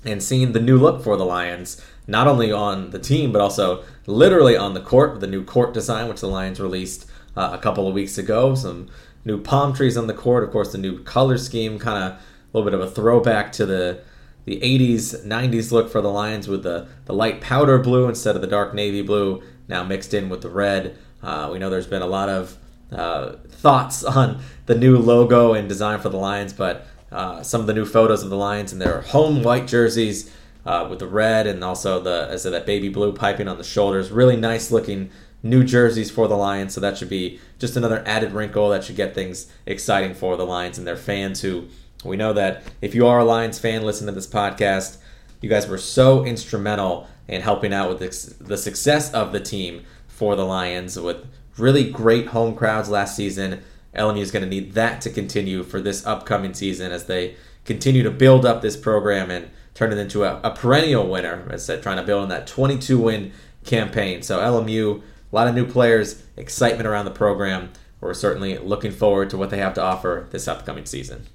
and 0.03 0.21
seeing 0.21 0.51
the 0.51 0.59
new 0.59 0.77
look 0.77 1.03
for 1.03 1.17
the 1.17 1.25
Lions, 1.25 1.83
not 2.07 2.27
only 2.27 2.51
on 2.51 2.91
the 2.91 2.99
team, 2.99 3.31
but 3.31 3.41
also 3.41 3.83
literally 4.05 4.55
on 4.55 4.73
the 4.73 4.81
court 4.81 5.13
with 5.13 5.21
the 5.21 5.27
new 5.27 5.43
court 5.43 5.73
design, 5.73 6.07
which 6.07 6.21
the 6.21 6.27
Lions 6.27 6.59
released 6.59 7.09
uh, 7.35 7.51
a 7.53 7.57
couple 7.57 7.87
of 7.87 7.93
weeks 7.93 8.17
ago. 8.17 8.55
Some 8.55 8.89
new 9.23 9.41
palm 9.41 9.73
trees 9.73 9.97
on 9.97 10.07
the 10.07 10.13
court, 10.13 10.43
of 10.43 10.51
course, 10.51 10.71
the 10.71 10.77
new 10.77 11.03
color 11.03 11.37
scheme 11.37 11.79
kind 11.79 12.03
of 12.03 12.11
a 12.11 12.19
little 12.53 12.69
bit 12.69 12.79
of 12.79 12.85
a 12.85 12.91
throwback 12.91 13.51
to 13.53 13.65
the 13.65 14.01
the 14.45 14.59
80s 14.59 15.25
90s 15.25 15.71
look 15.71 15.89
for 15.89 16.01
the 16.01 16.09
lions 16.09 16.47
with 16.47 16.61
the, 16.63 16.87
the 17.05 17.13
light 17.13 17.41
powder 17.41 17.79
blue 17.79 18.07
instead 18.07 18.35
of 18.35 18.41
the 18.41 18.47
dark 18.47 18.75
navy 18.75 19.01
blue 19.01 19.41
now 19.67 19.83
mixed 19.83 20.13
in 20.13 20.29
with 20.29 20.41
the 20.41 20.49
red 20.49 20.95
uh, 21.23 21.49
we 21.51 21.57
know 21.57 21.69
there's 21.69 21.87
been 21.87 22.03
a 22.03 22.07
lot 22.07 22.29
of 22.29 22.55
uh, 22.91 23.33
thoughts 23.49 24.03
on 24.03 24.39
the 24.67 24.75
new 24.75 24.97
logo 24.97 25.53
and 25.53 25.67
design 25.67 25.99
for 25.99 26.09
the 26.09 26.17
lions 26.17 26.53
but 26.53 26.85
uh, 27.11 27.41
some 27.41 27.59
of 27.59 27.67
the 27.67 27.73
new 27.73 27.85
photos 27.85 28.21
of 28.21 28.29
the 28.29 28.37
lions 28.37 28.71
in 28.71 28.77
their 28.77 29.01
home 29.01 29.41
white 29.41 29.67
jerseys 29.67 30.31
uh, 30.65 30.87
with 30.89 30.99
the 30.99 31.07
red 31.07 31.47
and 31.47 31.63
also 31.63 31.99
the 31.99 32.27
as 32.29 32.43
that 32.43 32.65
baby 32.65 32.89
blue 32.89 33.13
piping 33.13 33.47
on 33.47 33.57
the 33.57 33.63
shoulders 33.63 34.11
really 34.11 34.35
nice 34.35 34.71
looking 34.71 35.09
new 35.43 35.63
jerseys 35.63 36.09
for 36.09 36.27
the 36.27 36.35
lions 36.35 36.73
so 36.73 36.81
that 36.81 36.97
should 36.97 37.09
be 37.09 37.39
just 37.59 37.75
another 37.75 38.03
added 38.07 38.31
wrinkle 38.31 38.69
that 38.69 38.83
should 38.83 38.95
get 38.95 39.13
things 39.13 39.51
exciting 39.65 40.13
for 40.13 40.35
the 40.35 40.45
lions 40.45 40.77
and 40.77 40.87
their 40.87 40.97
fans 40.97 41.41
who 41.41 41.67
we 42.05 42.17
know 42.17 42.33
that 42.33 42.63
if 42.81 42.93
you 42.93 43.07
are 43.07 43.19
a 43.19 43.25
Lions 43.25 43.59
fan, 43.59 43.83
listen 43.83 44.07
to 44.07 44.13
this 44.13 44.27
podcast. 44.27 44.97
You 45.41 45.49
guys 45.49 45.67
were 45.67 45.77
so 45.77 46.23
instrumental 46.23 47.07
in 47.27 47.41
helping 47.41 47.73
out 47.73 47.89
with 47.89 48.39
the 48.39 48.57
success 48.57 49.11
of 49.13 49.31
the 49.31 49.39
team 49.39 49.83
for 50.07 50.35
the 50.35 50.45
Lions 50.45 50.99
with 50.99 51.25
really 51.57 51.89
great 51.89 52.27
home 52.27 52.55
crowds 52.55 52.89
last 52.89 53.15
season. 53.15 53.63
LMU 53.95 54.19
is 54.19 54.31
going 54.31 54.43
to 54.43 54.49
need 54.49 54.73
that 54.73 55.01
to 55.01 55.09
continue 55.09 55.63
for 55.63 55.81
this 55.81 56.05
upcoming 56.05 56.53
season 56.53 56.91
as 56.91 57.05
they 57.05 57.35
continue 57.63 58.03
to 58.03 58.11
build 58.11 58.45
up 58.45 58.61
this 58.61 58.77
program 58.77 59.31
and 59.31 59.49
turn 59.75 59.91
it 59.91 59.99
into 59.99 60.23
a, 60.23 60.39
a 60.43 60.51
perennial 60.51 61.07
winner. 61.07 61.47
As 61.51 61.69
I 61.69 61.75
said, 61.75 61.83
trying 61.83 61.97
to 61.97 62.03
build 62.03 62.23
on 62.23 62.29
that 62.29 62.47
22 62.47 62.97
win 62.97 63.31
campaign. 63.63 64.23
So 64.23 64.39
LMU, 64.39 65.01
a 65.01 65.35
lot 65.35 65.47
of 65.47 65.53
new 65.53 65.67
players, 65.67 66.23
excitement 66.35 66.87
around 66.87 67.05
the 67.05 67.11
program. 67.11 67.71
We're 68.01 68.13
certainly 68.13 68.57
looking 68.57 68.91
forward 68.91 69.29
to 69.31 69.37
what 69.37 69.49
they 69.49 69.57
have 69.57 69.73
to 69.75 69.81
offer 69.81 70.27
this 70.31 70.47
upcoming 70.47 70.85
season. 70.85 71.27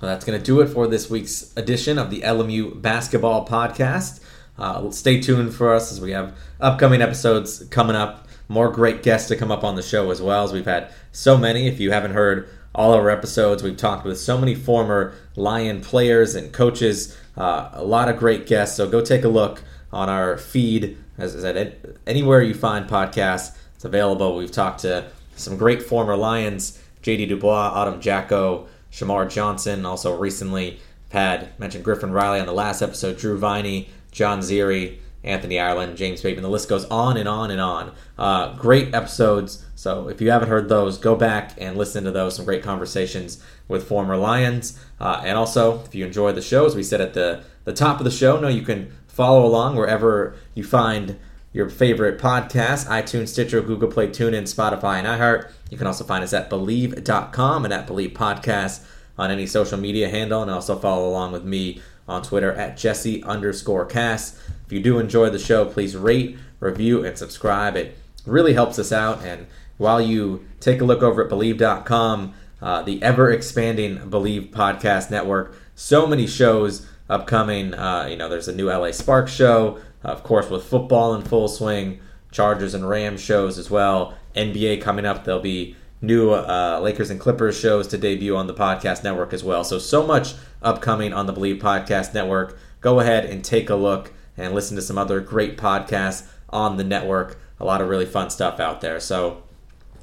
Well, 0.00 0.08
that's 0.08 0.24
going 0.24 0.38
to 0.38 0.44
do 0.44 0.60
it 0.60 0.68
for 0.68 0.86
this 0.86 1.10
week's 1.10 1.54
edition 1.56 1.98
of 1.98 2.10
the 2.10 2.22
LMU 2.22 2.80
Basketball 2.80 3.46
Podcast. 3.46 4.22
Uh, 4.58 4.90
stay 4.90 5.20
tuned 5.20 5.54
for 5.54 5.74
us 5.74 5.92
as 5.92 6.00
we 6.00 6.12
have 6.12 6.36
upcoming 6.60 7.02
episodes 7.02 7.64
coming 7.70 7.96
up. 7.96 8.26
More 8.48 8.70
great 8.70 9.02
guests 9.02 9.28
to 9.28 9.36
come 9.36 9.52
up 9.52 9.62
on 9.62 9.76
the 9.76 9.82
show 9.82 10.10
as 10.10 10.20
well, 10.20 10.42
as 10.44 10.52
we've 10.52 10.64
had 10.64 10.92
so 11.12 11.38
many. 11.38 11.68
If 11.68 11.80
you 11.80 11.92
haven't 11.92 12.12
heard 12.12 12.48
all 12.74 12.92
our 12.92 13.10
episodes, 13.10 13.62
we've 13.62 13.76
talked 13.76 14.04
with 14.04 14.18
so 14.18 14.38
many 14.38 14.54
former 14.54 15.14
Lion 15.36 15.80
players 15.80 16.34
and 16.34 16.52
coaches. 16.52 17.16
Uh, 17.36 17.70
a 17.72 17.84
lot 17.84 18.08
of 18.08 18.16
great 18.16 18.46
guests. 18.46 18.76
So 18.76 18.88
go 18.88 19.04
take 19.04 19.24
a 19.24 19.28
look 19.28 19.62
on 19.92 20.08
our 20.08 20.36
feed. 20.36 20.96
As 21.18 21.36
I 21.36 21.40
said, 21.40 21.98
anywhere 22.06 22.42
you 22.42 22.54
find 22.54 22.88
podcasts, 22.88 23.56
it's 23.74 23.84
available. 23.84 24.36
We've 24.36 24.52
talked 24.52 24.80
to 24.80 25.06
some 25.36 25.56
great 25.56 25.82
former 25.82 26.16
Lions, 26.16 26.80
JD 27.02 27.28
Dubois, 27.28 27.72
Autumn 27.74 28.00
Jacko, 28.00 28.68
Shamar 28.92 29.28
Johnson. 29.28 29.84
Also 29.84 30.16
recently 30.16 30.78
had 31.10 31.58
mentioned 31.58 31.84
Griffin 31.84 32.12
Riley 32.12 32.40
on 32.40 32.46
the 32.46 32.52
last 32.52 32.82
episode, 32.82 33.18
Drew 33.18 33.36
Viney, 33.36 33.88
John 34.12 34.40
Ziri, 34.40 34.98
Anthony 35.22 35.58
Ireland, 35.58 35.96
James 35.96 36.22
Batemon. 36.22 36.42
The 36.42 36.48
list 36.48 36.68
goes 36.68 36.84
on 36.86 37.16
and 37.16 37.28
on 37.28 37.50
and 37.50 37.60
on. 37.60 37.92
Uh, 38.18 38.54
great 38.54 38.94
episodes. 38.94 39.64
So 39.74 40.08
if 40.08 40.20
you 40.20 40.30
haven't 40.30 40.48
heard 40.48 40.68
those, 40.68 40.98
go 40.98 41.14
back 41.14 41.52
and 41.58 41.76
listen 41.76 42.04
to 42.04 42.10
those. 42.10 42.36
Some 42.36 42.44
great 42.44 42.62
conversations 42.62 43.42
with 43.68 43.86
former 43.86 44.16
Lions. 44.16 44.82
Uh, 44.98 45.22
and 45.24 45.36
also, 45.36 45.82
if 45.84 45.94
you 45.94 46.06
enjoy 46.06 46.32
the 46.32 46.42
show, 46.42 46.64
as 46.64 46.74
we 46.74 46.82
said 46.82 47.00
at 47.00 47.14
the, 47.14 47.44
the 47.64 47.72
top 47.72 47.98
of 47.98 48.04
the 48.04 48.10
show, 48.10 48.40
know 48.40 48.48
you 48.48 48.62
can 48.62 48.92
follow 49.08 49.44
along 49.44 49.76
wherever 49.76 50.34
you 50.54 50.64
find 50.64 51.18
your 51.52 51.68
favorite 51.68 52.18
podcast, 52.18 52.86
iTunes, 52.86 53.28
Stitcher, 53.28 53.60
Google 53.60 53.90
Play, 53.90 54.08
TuneIn, 54.08 54.42
Spotify, 54.42 54.98
and 54.98 55.06
iHeart. 55.06 55.50
You 55.68 55.76
can 55.76 55.86
also 55.86 56.04
find 56.04 56.22
us 56.22 56.32
at 56.32 56.48
Bleav.com 56.48 57.64
and 57.64 57.74
at 57.74 57.88
Bleav 57.88 58.12
Podcast 58.12 58.84
on 59.18 59.30
any 59.30 59.46
social 59.46 59.78
media 59.78 60.08
handle, 60.08 60.42
and 60.42 60.50
also 60.50 60.78
follow 60.78 61.08
along 61.08 61.32
with 61.32 61.44
me 61.44 61.82
on 62.10 62.22
Twitter 62.22 62.52
at 62.52 62.76
Jesse 62.76 63.22
underscore 63.22 63.86
Cass. 63.86 64.38
If 64.66 64.72
you 64.72 64.80
do 64.80 64.98
enjoy 64.98 65.30
the 65.30 65.38
show, 65.38 65.64
please 65.64 65.96
rate, 65.96 66.36
review, 66.58 67.04
and 67.04 67.16
subscribe. 67.16 67.76
It 67.76 67.96
really 68.26 68.52
helps 68.52 68.78
us 68.78 68.92
out. 68.92 69.22
And 69.22 69.46
while 69.78 70.00
you 70.00 70.44
take 70.58 70.80
a 70.80 70.84
look 70.84 71.02
over 71.02 71.24
at 71.24 71.30
Bleav.com, 71.30 72.34
uh, 72.60 72.82
the 72.82 73.02
ever 73.02 73.30
expanding 73.30 73.96
Bleav 73.98 74.50
Podcast 74.50 75.10
Network, 75.10 75.56
so 75.74 76.06
many 76.06 76.26
shows 76.26 76.86
upcoming. 77.08 77.72
Uh, 77.74 78.06
you 78.10 78.16
know, 78.16 78.28
there's 78.28 78.48
a 78.48 78.54
new 78.54 78.68
LA 78.68 78.90
Sparks 78.90 79.32
show, 79.32 79.80
of 80.02 80.22
course, 80.22 80.50
with 80.50 80.64
football 80.64 81.14
in 81.14 81.22
full 81.22 81.48
swing, 81.48 82.00
Chargers 82.30 82.74
and 82.74 82.88
Rams 82.88 83.20
shows 83.20 83.56
as 83.56 83.70
well. 83.70 84.14
NBA 84.36 84.82
coming 84.82 85.06
up. 85.06 85.24
There'll 85.24 85.40
be 85.40 85.76
new 86.02 86.30
uh, 86.30 86.80
Lakers 86.82 87.10
and 87.10 87.20
Clippers 87.20 87.58
shows 87.58 87.86
to 87.88 87.98
debut 87.98 88.36
on 88.36 88.46
the 88.46 88.54
podcast 88.54 89.04
network 89.04 89.32
as 89.32 89.44
well. 89.44 89.64
So, 89.64 89.78
so 89.78 90.06
much 90.06 90.34
upcoming 90.62 91.12
on 91.12 91.26
the 91.26 91.32
Bleav 91.32 91.60
Podcast 91.60 92.14
Network. 92.14 92.58
Go 92.80 93.00
ahead 93.00 93.24
and 93.26 93.44
take 93.44 93.68
a 93.68 93.74
look 93.74 94.12
and 94.36 94.54
listen 94.54 94.76
to 94.76 94.82
some 94.82 94.96
other 94.98 95.20
great 95.20 95.56
podcasts 95.56 96.26
on 96.48 96.76
the 96.76 96.84
network. 96.84 97.38
A 97.58 97.64
lot 97.64 97.80
of 97.80 97.88
really 97.88 98.06
fun 98.06 98.30
stuff 98.30 98.58
out 98.58 98.80
there. 98.80 99.00
So, 99.00 99.42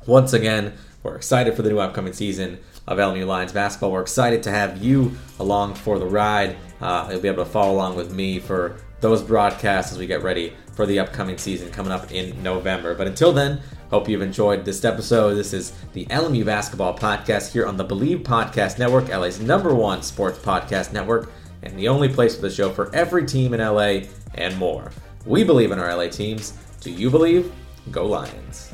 once 0.06 0.34
again, 0.34 0.74
we're 1.04 1.16
excited 1.16 1.56
for 1.56 1.62
the 1.62 1.70
new 1.70 1.80
upcoming 1.80 2.14
season 2.14 2.60
of 2.88 2.98
LMU 2.98 3.26
Lions 3.26 3.52
basketball. 3.52 3.92
We're 3.92 4.02
excited 4.02 4.44
to 4.44 4.52
have 4.52 4.84
you 4.84 5.18
along 5.40 5.76
for 5.76 6.00
the 6.00 6.06
ride. 6.06 6.56
Uh, 6.80 7.08
you'll 7.12 7.22
be 7.22 7.28
able 7.28 7.44
to 7.44 7.50
follow 7.50 7.74
along 7.74 7.96
with 7.96 8.14
me 8.14 8.40
for 8.40 8.78
those 9.02 9.22
broadcasts 9.22 9.92
as 9.92 9.98
we 9.98 10.08
get 10.08 10.24
ready 10.24 10.54
for 10.74 10.86
the 10.86 11.00
upcoming 11.00 11.38
season 11.38 11.72
coming 11.72 11.92
up 11.92 12.12
in 12.12 12.42
November. 12.42 12.96
But 12.96 13.08
until 13.08 13.34
then, 13.34 13.62
hope 13.90 14.10
you've 14.10 14.22
enjoyed 14.22 14.66
this 14.66 14.84
episode. 14.84 15.36
This 15.36 15.54
is 15.54 15.74
the 15.94 16.06
LMU 16.06 16.46
Basketball 16.46 16.98
Podcast 16.98 17.52
here 17.52 17.66
on 17.66 17.78
the 17.78 17.86
Bleav 17.86 18.24
Podcast 18.24 18.80
Network, 18.80 19.10
LA's 19.10 19.40
number 19.40 19.74
one 19.74 20.02
sports 20.02 20.40
podcast 20.40 20.94
network, 20.94 21.32
and 21.64 21.78
the 21.78 21.88
only 21.88 22.10
place 22.10 22.36
for 22.36 22.42
the 22.42 22.50
show 22.50 22.72
for 22.72 22.94
every 22.94 23.26
team 23.26 23.54
in 23.54 23.60
LA 23.60 24.02
and 24.36 24.58
more. 24.58 24.92
We 25.26 25.44
believe 25.44 25.72
in 25.72 25.80
our 25.80 25.96
LA 25.96 26.08
teams. 26.08 26.54
Do 26.82 26.92
you 26.92 27.10
believe? 27.10 27.52
Go 27.92 28.06
Lions. 28.06 28.74